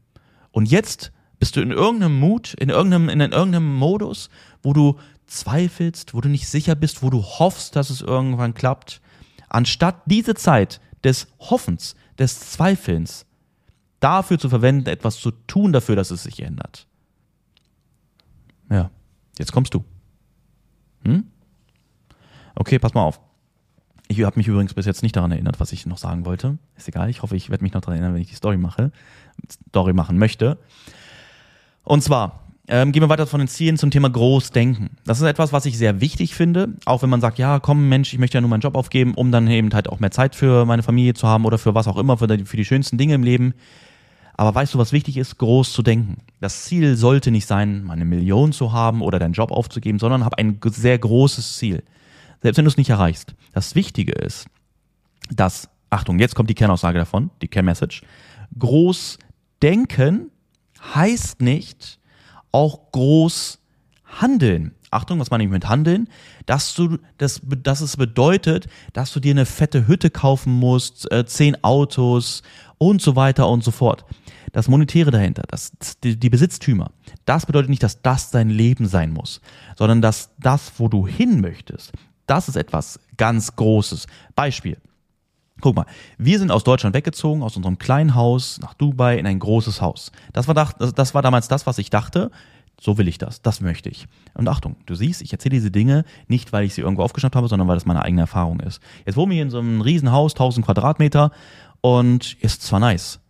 Und 0.52 0.70
jetzt 0.70 1.12
bist 1.40 1.56
du 1.56 1.60
in 1.60 1.72
irgendeinem 1.72 2.20
Mut, 2.20 2.54
in 2.54 2.68
irgendeinem, 2.68 3.08
in 3.08 3.20
irgendeinem 3.20 3.74
Modus, 3.74 4.30
wo 4.62 4.72
du 4.72 4.98
zweifelst, 5.26 6.14
wo 6.14 6.20
du 6.20 6.28
nicht 6.28 6.48
sicher 6.48 6.76
bist, 6.76 7.02
wo 7.02 7.10
du 7.10 7.22
hoffst, 7.22 7.74
dass 7.74 7.90
es 7.90 8.00
irgendwann 8.00 8.54
klappt, 8.54 9.00
anstatt 9.48 10.02
diese 10.06 10.34
Zeit 10.34 10.80
des 11.02 11.26
Hoffens, 11.40 11.96
des 12.18 12.38
Zweifelns 12.52 13.26
dafür 13.98 14.38
zu 14.38 14.48
verwenden, 14.48 14.88
etwas 14.88 15.16
zu 15.16 15.30
tun 15.30 15.72
dafür, 15.72 15.96
dass 15.96 16.10
es 16.10 16.22
sich 16.22 16.40
ändert. 16.40 16.86
Ja, 18.70 18.90
jetzt 19.38 19.52
kommst 19.52 19.74
du. 19.74 19.84
Hm? 21.04 21.24
Okay, 22.54 22.78
pass 22.78 22.94
mal 22.94 23.02
auf. 23.02 23.20
Ich 24.18 24.22
habe 24.26 24.38
mich 24.38 24.46
übrigens 24.46 24.74
bis 24.74 24.84
jetzt 24.84 25.02
nicht 25.02 25.16
daran 25.16 25.32
erinnert, 25.32 25.58
was 25.58 25.72
ich 25.72 25.86
noch 25.86 25.96
sagen 25.96 26.26
wollte. 26.26 26.58
Ist 26.76 26.86
egal, 26.86 27.08
ich 27.08 27.22
hoffe, 27.22 27.34
ich 27.34 27.48
werde 27.48 27.64
mich 27.64 27.72
noch 27.72 27.80
daran 27.80 27.94
erinnern, 27.94 28.14
wenn 28.14 28.20
ich 28.20 28.28
die 28.28 28.34
Story 28.34 28.58
mache, 28.58 28.92
Story 29.70 29.94
machen 29.94 30.18
möchte. 30.18 30.58
Und 31.82 32.02
zwar, 32.02 32.40
ähm, 32.68 32.92
gehen 32.92 33.02
wir 33.02 33.08
weiter 33.08 33.26
von 33.26 33.40
den 33.40 33.48
Zielen 33.48 33.78
zum 33.78 33.90
Thema 33.90 34.10
Großdenken. 34.10 34.90
Das 35.06 35.18
ist 35.18 35.26
etwas, 35.26 35.54
was 35.54 35.64
ich 35.64 35.78
sehr 35.78 36.02
wichtig 36.02 36.34
finde, 36.34 36.74
auch 36.84 37.00
wenn 37.02 37.08
man 37.08 37.22
sagt, 37.22 37.38
ja, 37.38 37.58
komm 37.58 37.88
Mensch, 37.88 38.12
ich 38.12 38.18
möchte 38.18 38.36
ja 38.36 38.42
nur 38.42 38.50
meinen 38.50 38.60
Job 38.60 38.76
aufgeben, 38.76 39.14
um 39.14 39.32
dann 39.32 39.48
eben 39.48 39.72
halt 39.72 39.88
auch 39.88 39.98
mehr 39.98 40.10
Zeit 40.10 40.34
für 40.34 40.66
meine 40.66 40.82
Familie 40.82 41.14
zu 41.14 41.26
haben 41.26 41.46
oder 41.46 41.56
für 41.56 41.74
was 41.74 41.88
auch 41.88 41.96
immer, 41.96 42.18
für 42.18 42.26
die, 42.26 42.44
für 42.44 42.58
die 42.58 42.66
schönsten 42.66 42.98
Dinge 42.98 43.14
im 43.14 43.24
Leben. 43.24 43.54
Aber 44.34 44.54
weißt 44.54 44.74
du, 44.74 44.78
was 44.78 44.92
wichtig 44.92 45.16
ist? 45.16 45.38
Groß 45.38 45.72
zu 45.72 45.82
denken. 45.82 46.18
Das 46.40 46.64
Ziel 46.64 46.96
sollte 46.96 47.30
nicht 47.30 47.46
sein, 47.46 47.88
eine 47.90 48.04
Million 48.04 48.52
zu 48.52 48.72
haben 48.72 49.00
oder 49.00 49.18
deinen 49.18 49.32
Job 49.32 49.52
aufzugeben, 49.52 49.98
sondern 49.98 50.22
hab 50.22 50.34
ein 50.34 50.60
sehr 50.66 50.98
großes 50.98 51.56
Ziel. 51.56 51.82
Selbst 52.42 52.58
wenn 52.58 52.64
du 52.64 52.70
es 52.70 52.76
nicht 52.76 52.90
erreichst. 52.90 53.34
Das 53.52 53.74
Wichtige 53.74 54.12
ist, 54.12 54.46
dass, 55.30 55.68
Achtung, 55.90 56.18
jetzt 56.18 56.34
kommt 56.34 56.50
die 56.50 56.54
Kernaussage 56.54 56.98
davon, 56.98 57.30
die 57.40 57.48
Kernmessage. 57.48 58.02
Groß 58.58 59.18
denken 59.62 60.30
heißt 60.94 61.40
nicht, 61.40 62.00
auch 62.50 62.90
groß 62.90 63.60
handeln. 64.04 64.74
Achtung, 64.90 65.18
was 65.20 65.30
meine 65.30 65.44
ich 65.44 65.50
mit 65.50 65.68
handeln? 65.68 66.08
Dass 66.44 66.74
du, 66.74 66.98
dass, 67.16 67.40
dass 67.62 67.80
es 67.80 67.96
bedeutet, 67.96 68.66
dass 68.92 69.12
du 69.12 69.20
dir 69.20 69.30
eine 69.30 69.46
fette 69.46 69.86
Hütte 69.86 70.10
kaufen 70.10 70.52
musst, 70.52 71.10
äh, 71.10 71.24
zehn 71.24 71.62
Autos 71.64 72.42
und 72.76 73.00
so 73.00 73.16
weiter 73.16 73.48
und 73.48 73.64
so 73.64 73.70
fort. 73.70 74.04
Das 74.52 74.68
Monetäre 74.68 75.10
dahinter, 75.10 75.44
das, 75.48 75.72
die, 76.04 76.18
die 76.18 76.28
Besitztümer, 76.28 76.90
das 77.24 77.46
bedeutet 77.46 77.70
nicht, 77.70 77.82
dass 77.82 78.02
das 78.02 78.30
dein 78.30 78.50
Leben 78.50 78.86
sein 78.86 79.10
muss, 79.10 79.40
sondern 79.78 80.02
dass 80.02 80.30
das, 80.38 80.72
wo 80.76 80.88
du 80.88 81.06
hin 81.06 81.40
möchtest, 81.40 81.92
das 82.32 82.48
ist 82.48 82.56
etwas 82.56 82.98
ganz 83.18 83.56
Großes. 83.56 84.06
Beispiel. 84.34 84.78
Guck 85.60 85.76
mal, 85.76 85.84
wir 86.16 86.38
sind 86.38 86.50
aus 86.50 86.64
Deutschland 86.64 86.96
weggezogen, 86.96 87.42
aus 87.42 87.56
unserem 87.56 87.76
kleinen 87.76 88.14
Haus 88.14 88.58
nach 88.58 88.72
Dubai 88.72 89.18
in 89.18 89.26
ein 89.26 89.38
großes 89.38 89.82
Haus. 89.82 90.12
Das 90.32 90.48
war, 90.48 90.54
das 90.54 91.14
war 91.14 91.20
damals 91.20 91.48
das, 91.48 91.66
was 91.66 91.76
ich 91.76 91.90
dachte. 91.90 92.30
So 92.80 92.96
will 92.96 93.06
ich 93.06 93.18
das, 93.18 93.42
das 93.42 93.60
möchte 93.60 93.90
ich. 93.90 94.08
Und 94.32 94.48
Achtung, 94.48 94.76
du 94.86 94.94
siehst, 94.94 95.20
ich 95.20 95.30
erzähle 95.30 95.56
diese 95.56 95.70
Dinge 95.70 96.06
nicht, 96.26 96.54
weil 96.54 96.64
ich 96.64 96.72
sie 96.72 96.80
irgendwo 96.80 97.02
aufgeschnappt 97.02 97.36
habe, 97.36 97.48
sondern 97.48 97.68
weil 97.68 97.76
das 97.76 97.84
meine 97.84 98.02
eigene 98.02 98.22
Erfahrung 98.22 98.60
ist. 98.60 98.80
Jetzt 99.04 99.16
wohnen 99.16 99.32
wir 99.32 99.42
in 99.42 99.50
so 99.50 99.58
einem 99.58 99.82
riesen 99.82 100.10
Haus, 100.10 100.32
1000 100.32 100.64
Quadratmeter 100.64 101.32
und 101.82 102.32
ist 102.40 102.62
zwar 102.62 102.80
nice. 102.80 103.20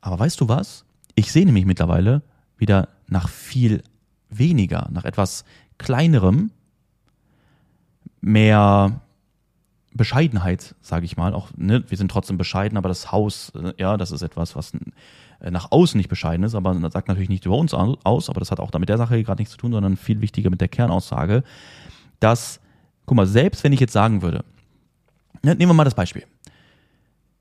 Aber 0.00 0.16
weißt 0.20 0.40
du 0.40 0.48
was? 0.48 0.84
Ich 1.16 1.32
sehne 1.32 1.50
mich 1.50 1.66
mittlerweile 1.66 2.22
wieder 2.56 2.88
nach 3.08 3.28
viel 3.28 3.82
weniger, 4.30 4.88
nach 4.92 5.04
etwas 5.04 5.44
kleinerem, 5.76 6.52
mehr 8.20 9.00
Bescheidenheit, 9.94 10.74
sage 10.80 11.04
ich 11.04 11.16
mal. 11.16 11.34
Auch 11.34 11.48
ne, 11.56 11.84
wir 11.88 11.98
sind 11.98 12.10
trotzdem 12.10 12.38
bescheiden, 12.38 12.78
aber 12.78 12.88
das 12.88 13.12
Haus, 13.12 13.52
äh, 13.54 13.72
ja, 13.78 13.96
das 13.96 14.10
ist 14.10 14.22
etwas, 14.22 14.56
was 14.56 14.72
äh, 15.40 15.50
nach 15.50 15.70
außen 15.70 15.98
nicht 15.98 16.08
bescheiden 16.08 16.44
ist, 16.44 16.54
aber 16.54 16.74
das 16.74 16.92
sagt 16.92 17.08
natürlich 17.08 17.28
nicht 17.28 17.46
über 17.46 17.56
uns 17.56 17.74
aus, 17.74 18.30
aber 18.30 18.40
das 18.40 18.50
hat 18.50 18.60
auch 18.60 18.70
damit 18.70 18.88
der 18.88 18.98
Sache 18.98 19.22
gerade 19.22 19.40
nichts 19.40 19.52
zu 19.52 19.58
tun, 19.58 19.72
sondern 19.72 19.96
viel 19.96 20.20
wichtiger 20.20 20.50
mit 20.50 20.60
der 20.60 20.68
Kernaussage, 20.68 21.42
dass, 22.20 22.60
guck 23.06 23.16
mal, 23.16 23.26
selbst 23.26 23.64
wenn 23.64 23.72
ich 23.72 23.80
jetzt 23.80 23.92
sagen 23.92 24.22
würde, 24.22 24.44
ne, 25.42 25.54
nehmen 25.54 25.70
wir 25.70 25.74
mal 25.74 25.84
das 25.84 25.94
Beispiel. 25.94 26.24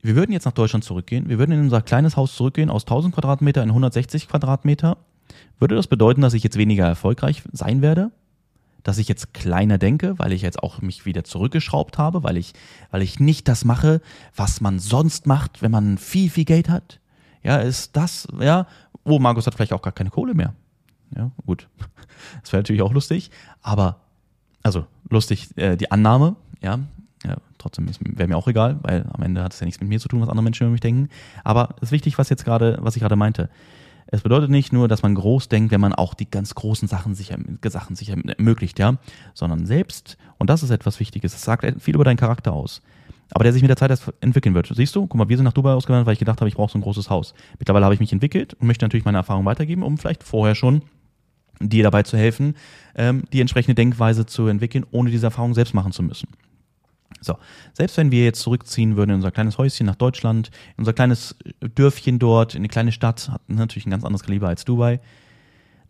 Wir 0.02 0.16
würden 0.16 0.32
jetzt 0.32 0.46
nach 0.46 0.54
Deutschland 0.54 0.84
zurückgehen, 0.84 1.28
wir 1.28 1.40
würden 1.40 1.52
in 1.52 1.62
unser 1.62 1.82
kleines 1.82 2.16
Haus 2.16 2.36
zurückgehen 2.36 2.70
aus 2.70 2.84
1000 2.84 3.14
Quadratmeter 3.14 3.64
in 3.64 3.70
160 3.70 4.28
Quadratmeter. 4.28 4.98
Würde 5.60 5.76
das 5.76 5.88
bedeuten, 5.88 6.22
dass 6.22 6.34
ich 6.34 6.44
jetzt 6.44 6.58
weniger 6.58 6.86
erfolgreich 6.86 7.44
sein 7.52 7.82
werde? 7.82 8.12
Dass 8.88 9.00
ich 9.00 9.10
jetzt 9.10 9.34
kleiner 9.34 9.78
denke, 9.78 10.18
weil 10.18 10.32
ich 10.32 10.42
jetzt 10.42 10.64
auch 10.64 10.82
mich 10.82 11.06
wieder 11.06 11.26
zurückgeschraubt 11.26 11.98
habe, 11.98 12.24
weil 12.24 12.38
ich, 12.38 12.54
weil 12.90 13.02
ich 13.02 13.20
nicht 13.20 13.50
das 13.50 13.66
mache, 13.66 14.00
was 14.34 14.62
man 14.62 14.80
sonst 14.80 15.28
macht, 15.28 15.62
wenn 15.62 15.72
man 15.72 15.98
viel, 15.98 16.30
viel 16.30 16.46
Geld 16.46 16.70
hat. 16.70 17.02
Ja, 17.44 17.58
ist 17.58 17.98
das, 17.98 18.30
ja, 18.40 18.66
oh, 19.04 19.20
Markus 19.20 19.46
hat 19.46 19.56
vielleicht 19.56 19.74
auch 19.74 19.82
gar 19.82 19.92
keine 19.92 20.10
Kohle 20.10 20.34
mehr. 20.34 20.54
Ja, 21.16 21.32
gut. 21.46 21.68
Das 22.42 22.52
wäre 22.52 22.64
natürlich 22.64 22.82
auch 22.82 22.94
lustig, 22.94 23.30
aber, 23.62 24.00
also 24.64 24.88
lustig, 25.10 25.50
äh, 25.56 25.78
die 25.78 25.92
Annahme, 25.92 26.36
ja, 26.62 26.80
ja, 27.24 27.36
trotzdem 27.60 27.88
wäre 28.00 28.28
mir 28.28 28.38
auch 28.38 28.48
egal, 28.48 28.80
weil 28.82 29.06
am 29.14 29.22
Ende 29.22 29.44
hat 29.44 29.54
es 29.54 29.60
ja 29.60 29.66
nichts 29.66 29.80
mit 29.80 29.90
mir 29.90 30.00
zu 30.00 30.08
tun, 30.08 30.20
was 30.20 30.30
andere 30.30 30.44
Menschen 30.44 30.64
über 30.64 30.72
mich 30.72 30.82
denken. 30.82 31.10
Aber 31.44 31.76
es 31.78 31.90
ist 31.90 31.92
wichtig, 31.92 32.18
was 32.18 32.30
jetzt 32.30 32.44
gerade, 32.44 32.78
was 32.82 32.96
ich 32.96 33.02
gerade 33.02 33.16
meinte. 33.16 33.50
Es 34.08 34.22
bedeutet 34.22 34.50
nicht 34.50 34.72
nur, 34.72 34.88
dass 34.88 35.04
man 35.04 35.16
groß 35.16 35.50
denkt, 35.50 35.72
wenn 35.72 35.82
man 35.82 35.94
auch 35.94 36.14
die 36.14 36.30
ganz 36.30 36.56
großen 36.56 36.88
Sachen 36.88 37.14
sich, 37.14 37.34
Sachen 37.68 37.96
sich 37.96 38.10
ermöglicht, 38.10 38.80
ja, 38.80 38.98
sondern 39.34 39.66
selbst, 39.66 40.18
und 40.38 40.50
das 40.50 40.64
ist 40.64 40.70
etwas 40.70 41.00
Wichtiges, 41.00 41.34
das 41.34 41.42
sagt 41.42 41.66
viel 41.82 41.96
über 41.96 42.04
deinen 42.04 42.18
Charakter 42.18 42.54
aus, 42.54 42.82
aber 43.32 43.44
der 43.44 43.54
sich 43.54 43.62
mit 43.62 43.70
der 43.70 43.78
Zeit 43.78 43.90
erst 43.90 44.12
entwickeln 44.22 44.56
wird. 44.56 44.72
Siehst 44.74 44.96
du, 44.96 45.08
guck 45.08 45.16
mal, 45.16 45.28
wir 45.28 45.36
sind 45.36 45.44
nach 45.44 45.54
Dubai 45.54 45.74
ausgewandert, 45.74 46.06
weil 46.06 46.14
ich 46.14 46.20
gedacht 46.20 46.40
habe, 46.40 46.48
ich 46.48 46.56
brauche 46.56 46.72
so 46.72 46.78
ein 46.78 46.82
großes 46.82 47.10
Haus. 47.10 47.34
Mittlerweile 47.60 47.86
habe 47.86 47.94
ich 47.94 48.00
mich 48.00 48.14
entwickelt 48.14 48.54
und 48.56 48.68
möchte 48.68 48.86
natürlich 48.86 49.06
meine 49.06 49.18
Erfahrung 49.18 49.46
weitergeben, 49.46 49.84
um 49.84 49.98
vielleicht 49.98 50.24
vorher 50.24 50.56
schon 50.56 50.84
dir 51.60 51.84
dabei 51.84 52.04
zu 52.04 52.18
helfen, 52.18 52.56
ähm, 52.96 53.24
die 53.34 53.42
entsprechende 53.42 53.76
Denkweise 53.76 54.26
zu 54.26 54.48
entwickeln, 54.48 54.86
ohne 54.92 55.10
diese 55.10 55.28
Erfahrung 55.28 55.54
selbst 55.54 55.74
machen 55.74 55.92
zu 55.92 56.04
müssen. 56.04 56.30
So, 57.22 57.38
selbst 57.74 57.98
wenn 57.98 58.12
wir 58.12 58.24
jetzt 58.24 58.42
zurückziehen 58.42 58.96
würden 58.96 59.12
in 59.12 59.16
unser 59.18 59.32
kleines 59.32 59.58
Häuschen 59.58 59.86
nach 59.86 59.96
Deutschland, 59.96 60.50
in 60.78 60.82
unser 60.82 60.94
kleines 60.94 61.36
Dörfchen 61.76 62.20
dort, 62.20 62.54
in 62.54 62.60
eine 62.60 62.68
kleine 62.68 62.92
Stadt, 62.92 63.30
hat 63.30 63.42
natürlich 63.48 63.86
ein 63.86 63.92
ganz 63.92 64.04
anderes 64.04 64.24
Kaliber 64.24 64.48
als 64.48 64.66
Dubai, 64.66 65.00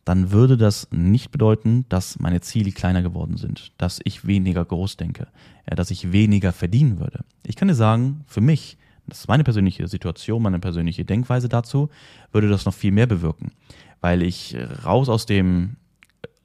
dann 0.06 0.32
würde 0.32 0.56
das 0.56 0.88
nicht 0.91 1.32
bedeuten, 1.32 1.86
dass 1.89 2.17
meine 2.19 2.39
Ziele 2.39 2.71
kleiner 2.71 3.01
geworden 3.01 3.36
sind, 3.36 3.73
dass 3.77 3.99
ich 4.06 4.25
weniger 4.25 4.63
groß 4.63 4.95
denke, 4.95 5.27
ja, 5.69 5.75
dass 5.75 5.91
ich 5.91 6.13
weniger 6.13 6.53
verdienen 6.53 6.99
würde. 6.99 7.25
Ich 7.43 7.58
kann 7.58 7.67
dir 7.67 7.75
sagen, 7.75 8.23
für 8.25 8.39
mich, 8.39 8.77
das 9.06 9.19
ist 9.19 9.27
meine 9.27 9.43
persönliche 9.43 9.88
Situation, 9.89 10.41
meine 10.41 10.60
persönliche 10.60 11.03
Denkweise 11.03 11.49
dazu, 11.49 11.89
würde 12.32 12.47
das 12.47 12.63
noch 12.63 12.73
viel 12.73 12.91
mehr 12.91 13.08
bewirken, 13.08 13.51
weil 13.99 14.23
ich 14.23 14.56
raus 14.86 15.10
aus 15.10 15.25
dem, 15.25 15.75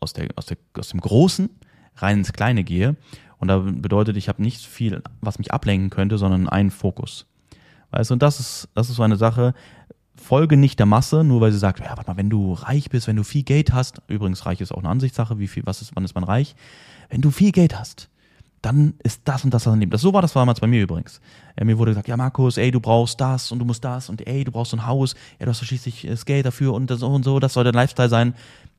aus 0.00 0.12
der, 0.12 0.28
aus 0.34 0.46
der, 0.46 0.56
aus 0.76 0.88
dem 0.88 1.00
Großen 1.00 1.48
rein 1.96 2.18
ins 2.18 2.32
Kleine 2.32 2.64
gehe 2.64 2.96
und 3.42 3.48
da 3.48 3.58
bedeutet, 3.58 4.16
ich 4.16 4.28
habe 4.28 4.40
nicht 4.40 4.64
viel, 4.64 5.02
was 5.20 5.38
mich 5.38 5.52
ablenken 5.52 5.90
könnte, 5.90 6.16
sondern 6.16 6.48
einen 6.48 6.70
Fokus. 6.70 7.26
Weißt 7.90 8.10
du, 8.10 8.14
und 8.14 8.22
das 8.22 8.38
ist, 8.38 8.68
das 8.76 8.88
ist 8.88 8.94
so 8.94 9.02
eine 9.02 9.16
Sache, 9.16 9.52
folge 10.14 10.56
nicht 10.56 10.78
der 10.78 10.86
Masse, 10.86 11.24
nur 11.24 11.40
weil 11.40 11.50
sie 11.50 11.58
sagt, 11.58 11.80
ja, 11.80 11.96
warte 11.96 12.08
mal, 12.08 12.16
wenn 12.16 12.30
du 12.30 12.52
reich 12.52 12.88
bist, 12.88 13.08
wenn 13.08 13.16
du 13.16 13.24
viel 13.24 13.42
Geld 13.42 13.72
hast, 13.72 14.00
übrigens 14.06 14.46
reich 14.46 14.60
ist 14.60 14.70
auch 14.70 14.78
eine 14.78 14.88
Ansichtssache, 14.88 15.40
wie 15.40 15.48
viel, 15.48 15.66
was 15.66 15.82
ist, 15.82 15.96
wann 15.96 16.04
ist 16.04 16.14
man 16.14 16.22
reich? 16.22 16.54
Wenn 17.10 17.20
du 17.20 17.32
viel 17.32 17.50
Geld 17.50 17.76
hast, 17.76 18.10
dann 18.60 18.94
ist 19.02 19.22
das 19.24 19.42
und 19.42 19.52
das 19.52 19.64
dein 19.64 19.80
Leben. 19.80 19.90
Das, 19.90 20.02
so 20.02 20.14
war 20.14 20.22
das 20.22 20.34
damals 20.34 20.60
bei 20.60 20.68
mir 20.68 20.80
übrigens. 20.80 21.20
Ja, 21.58 21.64
mir 21.64 21.78
wurde 21.78 21.90
gesagt, 21.90 22.06
ja 22.06 22.16
Markus, 22.16 22.58
ey, 22.58 22.70
du 22.70 22.78
brauchst 22.78 23.20
das 23.20 23.50
und 23.50 23.58
du 23.58 23.64
musst 23.64 23.82
das 23.82 24.08
und 24.08 24.24
ey, 24.24 24.44
du 24.44 24.52
brauchst 24.52 24.70
so 24.70 24.76
ein 24.76 24.86
Haus, 24.86 25.16
ja, 25.40 25.46
du 25.46 25.50
hast 25.50 25.64
schließlich 25.64 26.06
das 26.08 26.26
Geld 26.26 26.46
dafür 26.46 26.74
und 26.74 26.88
so 26.88 27.08
und 27.08 27.24
so, 27.24 27.40
das 27.40 27.54
soll 27.54 27.64
dein 27.64 27.74
Lifestyle 27.74 28.08
sein. 28.08 28.34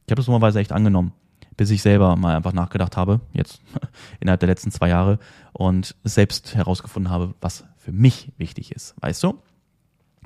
Ich 0.06 0.12
habe 0.12 0.16
das 0.22 0.28
normalerweise 0.28 0.62
echt 0.62 0.72
angenommen, 0.72 1.12
bis 1.58 1.70
ich 1.70 1.82
selber 1.82 2.16
mal 2.16 2.36
einfach 2.36 2.54
nachgedacht 2.54 2.98
habe, 2.98 3.22
jetzt 3.34 3.62
innerhalb 4.20 4.40
der 4.40 4.50
letzten 4.50 4.72
zwei 4.72 4.90
Jahre 4.90 5.20
und 5.52 5.96
selbst 6.04 6.56
herausgefunden 6.56 7.12
habe, 7.12 7.36
was 7.42 7.66
für 7.78 7.92
mich 7.92 8.32
wichtig 8.38 8.72
ist, 8.72 8.96
weißt 9.02 9.24
du? 9.24 9.40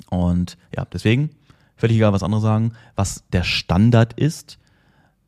Und 0.09 0.57
ja, 0.75 0.85
deswegen, 0.85 1.31
völlig 1.75 1.97
egal, 1.97 2.13
was 2.13 2.23
andere 2.23 2.41
sagen, 2.41 2.73
was 2.95 3.23
der 3.31 3.43
Standard 3.43 4.13
ist, 4.13 4.59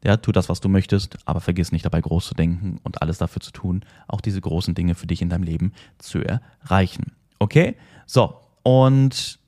ja, 0.03 0.15
tu 0.17 0.31
das, 0.31 0.47
was 0.47 0.61
du 0.61 0.69
möchtest, 0.69 1.17
aber 1.25 1.41
vergiss 1.41 1.71
nicht 1.71 1.85
dabei 1.85 1.99
groß 1.99 2.27
zu 2.27 2.33
denken 2.33 2.79
und 2.83 3.01
alles 3.01 3.17
dafür 3.17 3.41
zu 3.41 3.51
tun, 3.51 3.83
auch 4.07 4.21
diese 4.21 4.39
großen 4.39 4.73
Dinge 4.73 4.95
für 4.95 5.07
dich 5.07 5.21
in 5.21 5.29
deinem 5.29 5.43
Leben 5.43 5.73
zu 5.97 6.19
erreichen. 6.19 7.11
Okay? 7.39 7.75
So, 8.05 8.39
und 8.63 9.39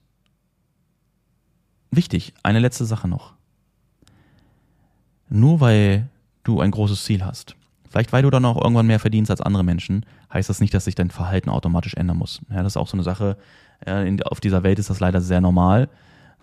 wichtig, 1.90 2.34
eine 2.44 2.60
letzte 2.60 2.86
Sache 2.86 3.08
noch. 3.08 3.34
Nur 5.30 5.62
weil 5.62 6.10
du 6.44 6.62
ein 6.62 6.72
großes 6.72 7.04
Ziel 7.04 7.24
hast, 7.24 7.56
vielleicht 7.90 8.14
weil 8.14 8.24
du 8.24 8.30
dann 8.30 8.46
auch 8.46 8.62
irgendwann 8.62 8.88
mehr 8.88 9.00
verdienst 9.00 9.32
als 9.32 9.42
andere 9.42 9.64
Menschen, 9.64 10.06
heißt 10.34 10.50
das 10.50 10.60
nicht, 10.60 10.74
dass 10.74 10.86
sich 10.86 10.96
dein 10.96 11.12
Verhalten 11.12 11.50
automatisch 11.50 11.94
ändern 11.96 12.18
muss. 12.18 12.42
Ja, 12.50 12.64
das 12.64 12.74
ist 12.74 12.78
auch 12.78 12.88
so 12.88 12.96
eine 12.96 13.04
Sache, 13.04 13.38
in, 13.86 14.22
auf 14.24 14.40
dieser 14.40 14.64
Welt 14.64 14.80
ist 14.80 14.90
das 14.90 15.00
leider 15.00 15.22
sehr 15.22 15.42
normal, 15.42 15.90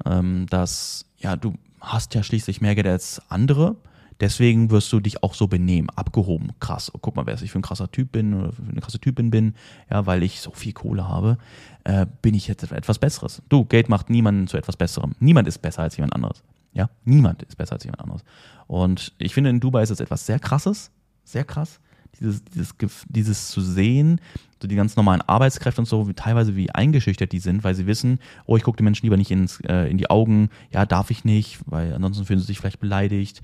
ähm, 0.04 0.46
dass 0.50 1.06
ja, 1.18 1.36
du 1.36 1.54
hast 1.80 2.14
ja 2.14 2.22
schließlich 2.22 2.60
mehr 2.60 2.74
Geld 2.74 2.86
als 2.86 3.22
andere. 3.28 3.76
Deswegen 4.20 4.72
wirst 4.72 4.92
du 4.92 4.98
dich 4.98 5.22
auch 5.22 5.34
so 5.34 5.46
benehmen, 5.46 5.90
abgehoben, 5.90 6.50
krass. 6.58 6.90
Oh, 6.92 6.98
guck 7.00 7.14
mal, 7.14 7.26
wer 7.26 7.40
ich 7.40 7.52
für 7.52 7.58
ein 7.60 7.62
krasser 7.62 7.92
Typ 7.92 8.10
bin 8.10 8.34
oder 8.34 8.52
für 8.52 8.62
eine 8.62 8.80
krasse 8.80 8.98
Typin 8.98 9.30
bin, 9.30 9.54
ja, 9.88 10.06
weil 10.06 10.24
ich 10.24 10.40
so 10.40 10.50
viel 10.50 10.72
Kohle 10.72 11.06
habe, 11.06 11.38
äh, 11.84 12.04
bin 12.20 12.34
ich 12.34 12.48
jetzt 12.48 12.72
etwas 12.72 12.98
Besseres. 12.98 13.42
Du, 13.48 13.64
Geld 13.64 13.88
macht 13.88 14.10
niemanden 14.10 14.48
zu 14.48 14.56
etwas 14.56 14.76
Besserem. 14.76 15.12
Niemand 15.20 15.46
ist 15.46 15.58
besser 15.58 15.82
als 15.82 15.96
jemand 15.96 16.16
anderes. 16.16 16.42
Ja, 16.72 16.90
niemand 17.04 17.42
ist 17.42 17.56
besser 17.56 17.74
als 17.74 17.84
jemand 17.84 18.00
anderes. 18.00 18.22
Und 18.66 19.12
ich 19.18 19.34
finde, 19.34 19.50
in 19.50 19.60
Dubai 19.60 19.82
ist 19.82 19.90
es 19.90 20.00
etwas 20.00 20.26
sehr 20.26 20.38
krasses, 20.38 20.90
sehr 21.24 21.44
krass, 21.44 21.80
dieses, 22.20 22.44
dieses, 22.44 22.74
dieses 23.08 23.48
zu 23.48 23.60
sehen, 23.60 24.20
so 24.60 24.68
die 24.68 24.76
ganz 24.76 24.96
normalen 24.96 25.20
Arbeitskräfte 25.22 25.80
und 25.80 25.86
so, 25.86 26.08
wie, 26.08 26.14
teilweise 26.14 26.56
wie 26.56 26.70
eingeschüchtert 26.70 27.32
die 27.32 27.38
sind, 27.38 27.64
weil 27.64 27.74
sie 27.74 27.86
wissen, 27.86 28.18
oh, 28.46 28.56
ich 28.56 28.62
gucke 28.62 28.76
die 28.76 28.82
Menschen 28.82 29.06
lieber 29.06 29.16
nicht 29.16 29.30
ins, 29.30 29.60
äh, 29.60 29.88
in 29.88 29.98
die 29.98 30.10
Augen, 30.10 30.50
ja, 30.72 30.84
darf 30.84 31.10
ich 31.10 31.24
nicht, 31.24 31.60
weil 31.66 31.94
ansonsten 31.94 32.24
fühlen 32.24 32.40
sie 32.40 32.46
sich 32.46 32.58
vielleicht 32.58 32.80
beleidigt, 32.80 33.40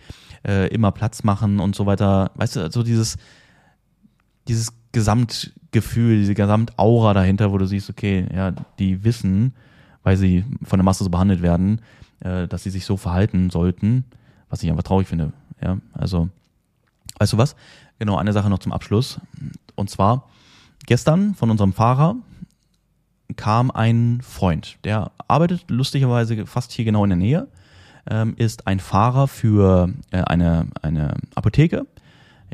äh, 0.47 0.69
immer 0.69 0.93
Platz 0.93 1.23
machen 1.23 1.61
und 1.61 1.77
so 1.77 1.87
weiter. 1.87 2.33
Weißt 2.35 2.57
du, 2.57 2.71
so 2.71 2.83
dieses, 2.83 3.17
dieses 4.49 4.73
Gesamtgefühl, 4.93 6.19
diese 6.19 6.35
Gesamtaura 6.35 7.15
dahinter, 7.15 7.53
wo 7.53 7.59
du 7.59 7.67
siehst, 7.67 7.91
okay, 7.91 8.27
ja, 8.35 8.53
die 8.79 9.05
wissen, 9.05 9.55
weil 10.03 10.17
sie 10.17 10.45
von 10.63 10.79
der 10.79 10.85
Masse 10.85 11.05
so 11.05 11.11
behandelt 11.11 11.43
werden, 11.43 11.81
äh, 12.21 12.47
dass 12.49 12.63
sie 12.63 12.71
sich 12.71 12.85
so 12.85 12.97
verhalten 12.97 13.51
sollten, 13.51 14.05
was 14.49 14.63
ich 14.63 14.71
einfach 14.71 14.83
traurig 14.83 15.09
finde. 15.09 15.33
Ja, 15.63 15.79
also, 15.93 16.29
weißt 17.19 17.33
du 17.33 17.39
was? 17.39 17.57
Genau, 17.99 18.17
eine 18.17 18.33
Sache 18.33 18.51
noch 18.51 18.59
zum 18.59 18.73
Abschluss. 18.73 19.21
Und 19.75 19.91
zwar, 19.91 20.29
gestern 20.87 21.35
von 21.35 21.51
unserem 21.51 21.73
Fahrer 21.73 22.17
kam 23.37 23.71
ein 23.71 24.21
Freund, 24.23 24.79
der 24.85 25.11
arbeitet 25.29 25.65
lustigerweise 25.71 26.47
fast 26.47 26.73
hier 26.73 26.85
genau 26.85 27.05
in 27.05 27.11
der 27.11 27.17
Nähe, 27.17 27.49
ähm, 28.09 28.35
ist 28.37 28.67
ein 28.67 28.81
Fahrer 28.81 29.29
für 29.29 29.93
äh, 30.11 30.21
eine, 30.23 30.69
eine 30.83 31.17
Apotheke. 31.35 31.87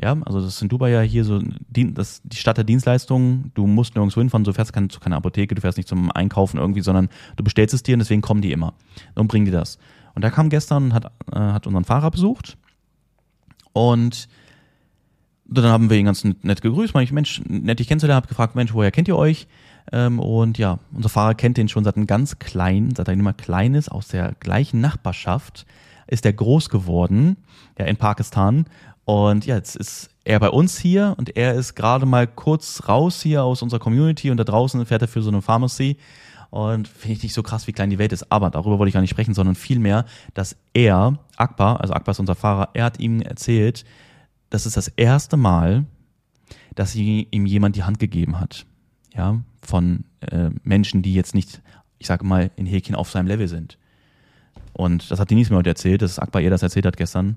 Ja, 0.01 0.17
also 0.25 0.41
das 0.41 0.55
ist 0.55 0.61
in 0.61 0.69
Dubai 0.69 0.89
ja 0.89 1.01
hier 1.01 1.23
so 1.23 1.39
die, 1.69 1.93
das, 1.93 2.21
die 2.23 2.37
Stadt 2.37 2.57
der 2.57 2.63
Dienstleistungen. 2.63 3.51
Du 3.53 3.67
musst 3.67 3.95
nirgendwo 3.95 4.19
hinfahren, 4.19 4.43
du 4.43 4.53
fährst 4.53 4.73
keine, 4.73 4.87
zu 4.87 4.99
keiner 4.99 5.17
Apotheke, 5.17 5.53
du 5.53 5.61
fährst 5.61 5.77
nicht 5.77 5.87
zum 5.87 6.11
Einkaufen 6.11 6.57
irgendwie, 6.57 6.81
sondern 6.81 7.09
du 7.35 7.43
bestellst 7.43 7.75
es 7.75 7.83
dir 7.83 7.93
und 7.93 7.99
deswegen 7.99 8.21
kommen 8.21 8.41
die 8.41 8.51
immer 8.51 8.73
und 9.13 9.27
bringen 9.27 9.45
dir 9.45 9.51
das. 9.51 9.77
Und 10.15 10.23
der 10.23 10.31
kam 10.31 10.49
gestern 10.49 10.85
und 10.85 10.93
hat, 10.93 11.05
äh, 11.31 11.37
hat 11.37 11.67
unseren 11.67 11.85
Fahrer 11.85 12.09
besucht 12.09 12.57
und 13.73 14.27
dann 15.45 15.65
haben 15.65 15.89
wir 15.89 15.97
ihn 15.97 16.05
ganz 16.05 16.23
nett 16.23 16.61
gegrüßt, 16.61 16.93
meine 16.93 17.03
ich, 17.03 17.11
Mensch, 17.11 17.41
nett 17.45 17.79
dich 17.79 17.87
kennenzulernen, 17.87 18.21
habe 18.21 18.27
gefragt, 18.27 18.55
Mensch, 18.55 18.73
woher 18.73 18.91
kennt 18.91 19.07
ihr 19.07 19.17
euch? 19.17 19.47
Ähm, 19.91 20.19
und 20.19 20.57
ja, 20.57 20.79
unser 20.93 21.09
Fahrer 21.09 21.35
kennt 21.35 21.57
den 21.57 21.67
schon 21.67 21.83
seit 21.83 21.97
einem 21.97 22.07
ganz 22.07 22.39
kleinen, 22.39 22.95
seit 22.95 23.07
er 23.07 23.13
immer 23.13 23.33
klein 23.33 23.75
ist, 23.75 23.91
aus 23.91 24.07
der 24.07 24.33
gleichen 24.39 24.79
Nachbarschaft, 24.79 25.65
ist 26.07 26.25
er 26.25 26.33
groß 26.33 26.69
geworden, 26.69 27.37
ja, 27.77 27.85
in 27.85 27.97
Pakistan. 27.97 28.65
Und 29.11 29.45
ja, 29.45 29.55
jetzt 29.55 29.75
ist 29.75 30.09
er 30.23 30.39
bei 30.39 30.49
uns 30.49 30.79
hier 30.79 31.15
und 31.17 31.35
er 31.35 31.55
ist 31.55 31.75
gerade 31.75 32.05
mal 32.05 32.27
kurz 32.27 32.87
raus 32.87 33.21
hier 33.21 33.43
aus 33.43 33.61
unserer 33.61 33.81
Community 33.81 34.31
und 34.31 34.37
da 34.37 34.45
draußen 34.45 34.85
fährt 34.85 35.01
er 35.01 35.09
für 35.09 35.21
so 35.21 35.29
eine 35.29 35.41
Pharmacy. 35.41 35.97
Und 36.49 36.87
finde 36.87 37.17
ich 37.17 37.23
nicht 37.23 37.33
so 37.33 37.43
krass, 37.43 37.67
wie 37.67 37.73
klein 37.73 37.89
die 37.89 37.97
Welt 37.97 38.13
ist. 38.13 38.31
Aber 38.31 38.49
darüber 38.49 38.79
wollte 38.79 38.87
ich 38.87 38.93
gar 38.93 39.01
nicht 39.01 39.09
sprechen, 39.09 39.33
sondern 39.33 39.55
vielmehr, 39.55 40.05
dass 40.33 40.55
er, 40.73 41.19
Akbar, 41.35 41.81
also 41.81 41.93
Akbar 41.93 42.13
ist 42.13 42.21
unser 42.21 42.35
Fahrer, 42.35 42.69
er 42.73 42.85
hat 42.85 43.01
ihm 43.01 43.21
erzählt, 43.21 43.83
das 44.49 44.65
ist 44.65 44.77
das 44.77 44.87
erste 44.87 45.35
Mal, 45.35 45.83
dass 46.75 46.95
ihm 46.95 47.45
jemand 47.45 47.75
die 47.75 47.83
Hand 47.83 47.99
gegeben 47.99 48.39
hat. 48.39 48.65
Ja, 49.13 49.41
von 49.61 50.05
äh, 50.21 50.51
Menschen, 50.63 51.01
die 51.01 51.13
jetzt 51.13 51.35
nicht, 51.35 51.61
ich 51.99 52.07
sage 52.07 52.25
mal, 52.25 52.49
in 52.55 52.65
Häkchen 52.65 52.95
auf 52.95 53.11
seinem 53.11 53.27
Level 53.27 53.49
sind. 53.49 53.77
Und 54.71 55.11
das 55.11 55.19
hat 55.19 55.31
Denise 55.31 55.49
mir 55.49 55.57
heute 55.57 55.71
erzählt, 55.71 56.01
dass 56.01 56.17
Akbar 56.17 56.41
ihr 56.41 56.49
das 56.49 56.63
erzählt 56.63 56.85
hat 56.85 56.95
gestern 56.95 57.35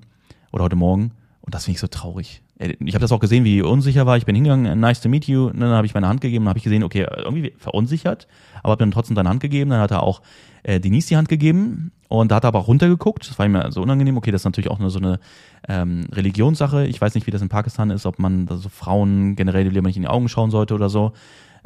oder 0.53 0.63
heute 0.63 0.77
Morgen. 0.77 1.11
Und 1.45 1.53
das 1.53 1.65
finde 1.65 1.75
ich 1.75 1.79
so 1.79 1.87
traurig. 1.87 2.41
Ich 2.57 2.95
habe 2.95 3.01
das 3.01 3.11
auch 3.11 3.19
gesehen, 3.19 3.43
wie 3.43 3.61
unsicher 3.61 4.05
war. 4.07 4.17
Ich 4.17 4.25
bin 4.25 4.33
hingegangen, 4.33 4.79
nice 4.79 4.99
to 4.99 5.09
meet 5.09 5.27
you. 5.27 5.47
Und 5.47 5.59
dann 5.59 5.69
habe 5.69 5.85
ich 5.85 5.93
meine 5.93 6.07
Hand 6.07 6.21
gegeben, 6.21 6.45
dann 6.45 6.49
habe 6.49 6.57
ich 6.57 6.63
gesehen, 6.63 6.83
okay, 6.83 7.05
irgendwie 7.17 7.53
verunsichert, 7.57 8.27
aber 8.63 8.71
habe 8.71 8.79
dann 8.79 8.91
trotzdem 8.91 9.15
deine 9.15 9.29
Hand 9.29 9.41
gegeben. 9.41 9.69
Dann 9.69 9.79
hat 9.79 9.91
er 9.91 10.01
auch 10.01 10.21
äh, 10.63 10.79
Denise 10.79 11.09
die 11.09 11.17
Hand 11.17 11.29
gegeben 11.29 11.91
und 12.07 12.31
da 12.31 12.35
hat 12.35 12.45
er 12.45 12.47
aber 12.47 12.59
auch 12.59 12.67
runtergeguckt. 12.67 13.29
Das 13.29 13.37
war 13.37 13.45
ihm 13.45 13.59
so 13.69 13.81
unangenehm. 13.81 14.17
Okay, 14.17 14.31
das 14.31 14.41
ist 14.41 14.45
natürlich 14.45 14.71
auch 14.71 14.79
nur 14.79 14.89
so 14.89 14.97
eine 14.97 15.19
ähm, 15.67 16.05
Religionssache. 16.11 16.87
Ich 16.87 16.99
weiß 16.99 17.13
nicht, 17.13 17.27
wie 17.27 17.31
das 17.31 17.43
in 17.43 17.49
Pakistan 17.49 17.91
ist, 17.91 18.07
ob 18.07 18.17
man 18.17 18.47
so 18.47 18.69
Frauen 18.69 19.35
generell 19.35 19.67
lieber 19.67 19.87
nicht 19.87 19.97
in 19.97 20.03
die 20.03 20.09
Augen 20.09 20.29
schauen 20.29 20.49
sollte 20.49 20.73
oder 20.73 20.89
so. 20.89 21.13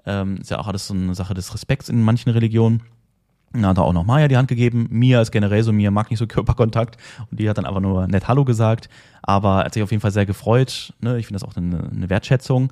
Ähm, 0.05 0.37
ist 0.37 0.51
ja 0.51 0.59
auch 0.59 0.67
alles 0.67 0.87
so 0.87 0.93
eine 0.93 1.15
Sache 1.15 1.33
des 1.33 1.53
Respekts 1.53 1.87
in 1.87 2.01
manchen 2.01 2.31
Religionen. 2.31 2.81
Dann 3.53 3.65
hat 3.65 3.77
er 3.77 3.83
auch 3.83 3.93
noch 3.93 4.05
Maya 4.05 4.27
die 4.27 4.37
Hand 4.37 4.47
gegeben. 4.47 4.87
Mia 4.91 5.21
ist 5.21 5.31
generell 5.31 5.63
so, 5.63 5.71
Mia 5.71 5.91
mag 5.91 6.09
nicht 6.09 6.19
so 6.19 6.27
Körperkontakt. 6.27 6.97
Und 7.31 7.39
die 7.39 7.49
hat 7.49 7.57
dann 7.57 7.65
einfach 7.65 7.81
nur 7.81 8.07
nett 8.07 8.27
Hallo 8.27 8.45
gesagt. 8.45 8.89
Aber 9.21 9.59
er 9.59 9.65
hat 9.65 9.73
sich 9.73 9.83
auf 9.83 9.91
jeden 9.91 10.01
Fall 10.01 10.11
sehr 10.11 10.25
gefreut. 10.25 10.93
Ne? 11.01 11.17
Ich 11.17 11.27
finde 11.27 11.39
das 11.39 11.49
auch 11.49 11.55
eine, 11.55 11.89
eine 11.89 12.09
Wertschätzung. 12.09 12.71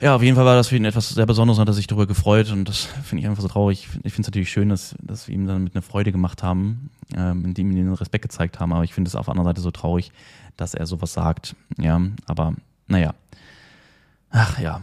Ja, 0.00 0.16
auf 0.16 0.22
jeden 0.22 0.34
Fall 0.34 0.44
war 0.44 0.56
das 0.56 0.66
für 0.66 0.76
ihn 0.76 0.84
etwas 0.84 1.10
sehr 1.10 1.26
Besonderes 1.26 1.58
und 1.58 1.62
hat 1.62 1.68
er 1.68 1.74
sich 1.74 1.86
darüber 1.86 2.06
gefreut. 2.06 2.50
Und 2.50 2.68
das 2.68 2.86
finde 3.04 3.22
ich 3.22 3.28
einfach 3.28 3.42
so 3.42 3.48
traurig. 3.48 3.88
Ich 4.02 4.12
finde 4.12 4.22
es 4.22 4.26
natürlich 4.28 4.50
schön, 4.50 4.68
dass, 4.68 4.96
dass 5.00 5.28
wir 5.28 5.34
ihm 5.34 5.46
dann 5.46 5.62
mit 5.62 5.74
einer 5.74 5.82
Freude 5.82 6.10
gemacht 6.10 6.42
haben, 6.42 6.90
ähm, 7.16 7.44
indem 7.44 7.70
wir 7.70 7.76
ihm 7.76 7.86
den 7.86 7.94
Respekt 7.94 8.22
gezeigt 8.22 8.58
haben. 8.58 8.72
Aber 8.72 8.82
ich 8.82 8.94
finde 8.94 9.08
es 9.08 9.14
auf 9.14 9.26
der 9.26 9.32
anderen 9.32 9.48
Seite 9.48 9.60
so 9.60 9.70
traurig, 9.70 10.10
dass 10.56 10.74
er 10.74 10.86
sowas 10.86 11.12
sagt. 11.12 11.54
Ja, 11.78 12.00
aber 12.26 12.54
naja. 12.88 13.14
Ach 14.30 14.58
ja. 14.58 14.80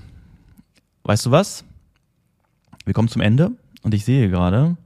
Weißt 1.03 1.25
du 1.25 1.31
was? 1.31 1.65
Wir 2.85 2.93
kommen 2.93 3.09
zum 3.09 3.21
Ende. 3.21 3.51
Und 3.81 3.93
ich 3.93 4.05
sehe 4.05 4.29
gerade, 4.29 4.77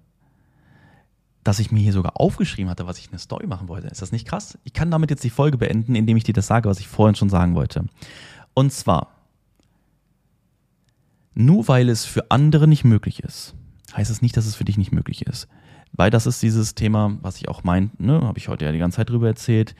dass 1.43 1.59
ich 1.59 1.71
mir 1.71 1.81
hier 1.81 1.93
sogar 1.93 2.19
aufgeschrieben 2.19 2.69
hatte, 2.69 2.87
was 2.87 2.99
ich 2.99 3.09
eine 3.09 3.19
Story 3.19 3.47
machen 3.47 3.67
wollte. 3.67 3.87
Ist 3.87 4.01
das 4.01 4.11
nicht 4.11 4.27
krass? 4.27 4.57
Ich 4.63 4.73
kann 4.73 4.91
damit 4.91 5.09
jetzt 5.09 5.23
die 5.23 5.29
Folge 5.29 5.57
beenden, 5.57 5.95
indem 5.95 6.17
ich 6.17 6.23
dir 6.23 6.33
das 6.33 6.47
sage, 6.47 6.69
was 6.69 6.79
ich 6.79 6.87
vorhin 6.87 7.15
schon 7.15 7.29
sagen 7.29 7.55
wollte. 7.55 7.85
Und 8.53 8.71
zwar, 8.71 9.09
nur 11.33 11.67
weil 11.67 11.89
es 11.89 12.05
für 12.05 12.31
andere 12.31 12.67
nicht 12.67 12.83
möglich 12.83 13.21
ist, 13.21 13.55
heißt 13.95 14.11
es 14.11 14.21
nicht, 14.21 14.37
dass 14.37 14.45
es 14.45 14.55
für 14.55 14.65
dich 14.65 14.77
nicht 14.77 14.91
möglich 14.91 15.23
ist. 15.23 15.47
Weil 15.91 16.09
das 16.09 16.25
ist 16.25 16.41
dieses 16.41 16.75
Thema, 16.75 17.17
was 17.21 17.37
ich 17.37 17.49
auch 17.49 17.63
meinte, 17.63 18.01
ne, 18.03 18.21
habe 18.21 18.39
ich 18.39 18.47
heute 18.47 18.65
ja 18.65 18.71
die 18.71 18.79
ganze 18.79 18.97
Zeit 18.97 19.09
drüber 19.09 19.27
erzählt. 19.27 19.75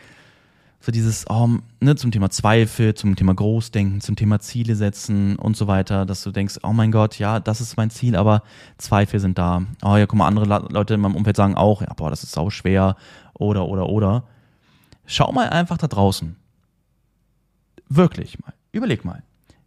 So 0.86 0.92
dieses, 0.92 1.26
oh, 1.30 1.48
ne, 1.80 1.96
zum 1.96 2.12
Thema 2.12 2.30
Zweifel, 2.30 2.94
zum 2.94 3.16
Thema 3.16 3.34
Großdenken, 3.34 4.02
zum 4.02 4.18
Thema 4.18 4.42
Ziele 4.42 4.76
setzen 4.76 5.38
und 5.38 5.56
so 5.56 5.68
weiter, 5.68 6.06
dass 6.06 6.24
du 6.24 6.32
denkst, 6.32 6.60
oh 6.62 6.74
mein 6.74 6.92
Gott, 6.92 7.20
ja, 7.20 7.40
das 7.40 7.62
ist 7.62 7.78
mein 7.78 7.90
Ziel, 7.90 8.18
aber 8.18 8.44
Zweifel 8.78 9.22
sind 9.22 9.38
da. 9.38 9.66
Oh 9.82 9.96
ja, 9.96 10.06
guck 10.06 10.20
mal, 10.20 10.28
andere 10.28 10.46
Leute 10.46 10.96
in 10.96 11.00
meinem 11.00 11.16
Umfeld 11.16 11.38
sagen 11.38 11.56
auch, 11.56 11.82
ja, 11.82 11.94
boah, 11.94 12.10
das 12.10 12.24
ist 12.24 12.34
sau 12.34 12.50
schwer 12.50 12.98
oder, 13.34 13.70
oder, 13.70 13.88
oder. 13.88 14.26
Schau 15.06 15.32
mal 15.32 15.50
einfach 15.52 15.78
da 15.78 15.88
draußen. 15.88 16.36
Wirklich 17.88 18.38
mal. 18.42 18.54
Überleg 18.74 19.06
mal. 19.06 19.24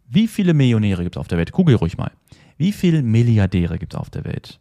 Wie 0.07 0.27
viele 0.27 0.53
Millionäre 0.53 1.01
gibt 1.01 1.15
es 1.15 1.19
auf 1.19 1.27
der 1.27 1.39
Welt? 1.39 1.51
Kugel 1.51 1.77
ruhig 1.77 1.97
mal. 1.97 2.11
Wie 2.57 2.71
viele 2.71 3.01
Milliardäre 3.01 3.79
gibt 3.79 3.95
es 3.95 3.99
auf 3.99 4.11
der 4.11 4.23
Welt? 4.23 4.59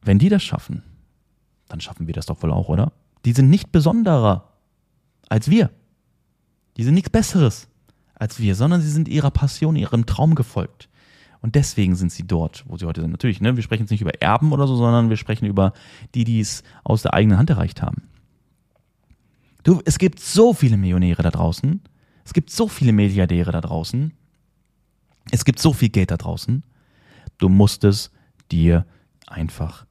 Wenn 0.00 0.18
die 0.18 0.30
das 0.30 0.42
schaffen, 0.42 0.82
dann 1.68 1.82
schaffen 1.82 2.06
wir 2.06 2.14
das 2.14 2.24
doch 2.24 2.42
wohl 2.42 2.50
auch, 2.50 2.70
oder? 2.70 2.92
Die 3.26 3.32
sind 3.32 3.50
nicht 3.50 3.72
besonderer 3.72 4.49
als 5.30 5.48
wir. 5.48 5.70
Die 6.76 6.84
sind 6.84 6.94
nichts 6.94 7.10
Besseres 7.10 7.68
als 8.14 8.38
wir, 8.38 8.54
sondern 8.54 8.82
sie 8.82 8.90
sind 8.90 9.08
ihrer 9.08 9.30
Passion, 9.30 9.76
ihrem 9.76 10.04
Traum 10.04 10.34
gefolgt. 10.34 10.90
Und 11.40 11.54
deswegen 11.54 11.96
sind 11.96 12.12
sie 12.12 12.26
dort, 12.26 12.64
wo 12.68 12.76
sie 12.76 12.84
heute 12.84 13.00
sind. 13.00 13.10
Natürlich, 13.10 13.40
ne, 13.40 13.56
wir 13.56 13.62
sprechen 13.62 13.84
jetzt 13.84 13.90
nicht 13.90 14.02
über 14.02 14.20
Erben 14.20 14.52
oder 14.52 14.66
so, 14.66 14.76
sondern 14.76 15.08
wir 15.08 15.16
sprechen 15.16 15.46
über 15.46 15.72
die, 16.14 16.24
die 16.24 16.40
es 16.40 16.62
aus 16.84 17.00
der 17.00 17.14
eigenen 17.14 17.38
Hand 17.38 17.48
erreicht 17.48 17.80
haben. 17.80 18.02
Du, 19.62 19.80
es 19.86 19.98
gibt 19.98 20.20
so 20.20 20.52
viele 20.52 20.76
Millionäre 20.76 21.22
da 21.22 21.30
draußen. 21.30 21.80
Es 22.24 22.34
gibt 22.34 22.50
so 22.50 22.68
viele 22.68 22.92
Milliardäre 22.92 23.52
da 23.52 23.62
draußen. 23.62 24.12
Es 25.30 25.46
gibt 25.46 25.58
so 25.58 25.72
viel 25.72 25.88
Geld 25.88 26.10
da 26.10 26.18
draußen. 26.18 26.62
Du 27.38 27.48
musst 27.48 27.84
es 27.84 28.10
dir 28.52 28.84
einfach 29.26 29.86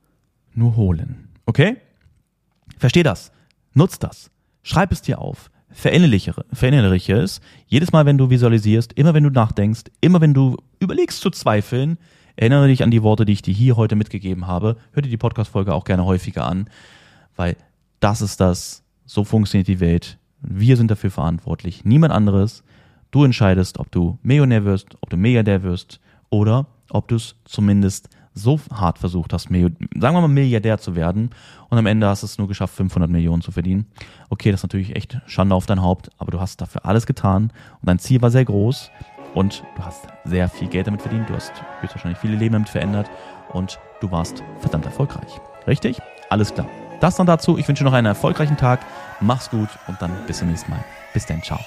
nur 0.54 0.75
holen. 0.75 1.30
Okay? 1.47 1.78
Versteh 2.78 3.02
das. 3.02 3.32
Nutz 3.73 3.97
das. 3.97 4.30
Schreib 4.63 4.91
es 4.91 5.02
dir 5.02 5.19
auf. 5.19 5.50
Verinnerliche, 5.72 6.34
verinnerliche 6.52 7.13
es. 7.13 7.41
Jedes 7.67 7.91
Mal, 7.91 8.06
wenn 8.06 8.17
du 8.17 8.30
visualisierst, 8.30 8.93
immer 8.93 9.13
wenn 9.13 9.24
du 9.24 9.30
nachdenkst, 9.30 9.84
immer 10.02 10.19
wenn 10.19 10.34
du 10.34 10.58
überlegst 10.80 11.22
zu 11.22 11.30
zweifeln, 11.30 11.98
erinnere 12.36 12.67
dich 12.67 12.84
an 12.84 12.91
die 12.91 13.04
Worte, 13.04 13.26
die 13.26 13.34
ich 13.34 13.41
dir 13.41 13.54
hier 13.54 13.76
heute 13.78 13.95
mitgegeben 13.95 14.48
habe. 14.48 14.78
Hör 14.93 15.04
dir 15.04 15.10
die 15.10 15.17
Podcast-Folge 15.17 15.74
auch 15.74 15.84
gerne 15.84 16.06
häufiger 16.06 16.45
an, 16.45 16.69
weil 17.36 17.56
das 18.00 18.22
ist 18.22 18.39
das, 18.39 18.84
so 19.06 19.24
funktioniert 19.24 19.67
die 19.67 19.80
Welt. 19.80 20.17
Wir 20.41 20.76
sind 20.78 20.89
dafür 20.89 21.12
verantwortlich, 21.12 21.86
niemand 21.86 22.13
anderes. 22.13 22.63
Du 23.12 23.24
entscheidest, 23.24 23.80
ob 23.80 23.91
du 23.91 24.17
Millionär 24.24 24.65
wirst, 24.65 24.95
ob 25.02 25.10
du 25.10 25.17
Milliardär 25.17 25.63
wirst 25.63 26.00
oder 26.30 26.67
ob 26.89 27.08
du 27.08 27.15
es 27.15 27.36
zumindest 27.45 28.10
so 28.41 28.60
hart 28.73 28.97
versucht 28.97 29.34
hast, 29.34 29.43
sagen 29.43 29.75
wir 29.99 30.12
mal 30.12 30.28
Milliardär 30.28 30.78
zu 30.78 30.95
werden 30.95 31.30
und 31.69 31.78
am 31.78 31.86
Ende 31.86 32.08
hast 32.08 32.23
du 32.23 32.25
es 32.25 32.38
nur 32.38 32.47
geschafft, 32.47 32.75
500 32.75 33.10
Millionen 33.10 33.41
zu 33.41 33.52
verdienen. 33.52 33.86
Okay, 34.30 34.52
das 34.52 34.60
ist 34.60 34.63
natürlich 34.63 34.95
echt 34.95 35.19
Schande 35.28 35.56
auf 35.56 35.65
dein 35.65 35.82
Haupt, 35.82 36.10
aber 36.17 36.32
du 36.32 36.39
hast 36.39 36.62
dafür 36.62 36.86
alles 36.86 37.06
getan 37.06 37.52
und 37.82 37.88
dein 37.88 37.99
Ziel 37.99 38.21
war 38.21 38.32
sehr 38.32 38.45
groß 38.45 38.91
und 39.34 39.63
du 39.75 39.84
hast 39.84 40.08
sehr 40.25 40.49
viel 40.49 40.67
Geld 40.67 40.88
damit 40.88 41.02
verdient, 41.02 41.30
du 41.30 41.36
hast 41.36 41.52
höchstwahrscheinlich 41.82 42.19
viele 42.19 42.36
Leben 42.36 42.54
damit 42.54 42.69
verändert 42.69 43.10
und 43.54 43.80
du 44.02 44.12
warst 44.12 44.43
verdammt 44.60 44.86
erfolgreich. 44.86 45.39
Richtig? 45.67 45.99
Alles 46.30 46.54
klar. 46.54 46.67
Das 46.99 47.15
dann 47.15 47.28
dazu. 47.28 47.58
Ich 47.58 47.67
wünsche 47.67 47.84
noch 47.84 47.93
einen 47.93 48.08
erfolgreichen 48.08 48.58
Tag. 48.58 48.82
Mach's 49.21 49.49
gut 49.49 49.69
und 49.88 50.02
dann 50.02 50.12
bis 50.28 50.39
zum 50.39 50.49
nächsten 50.49 50.71
Mal. 50.71 50.84
Bis 51.13 51.25
dann. 51.25 51.41
Ciao. 51.41 51.60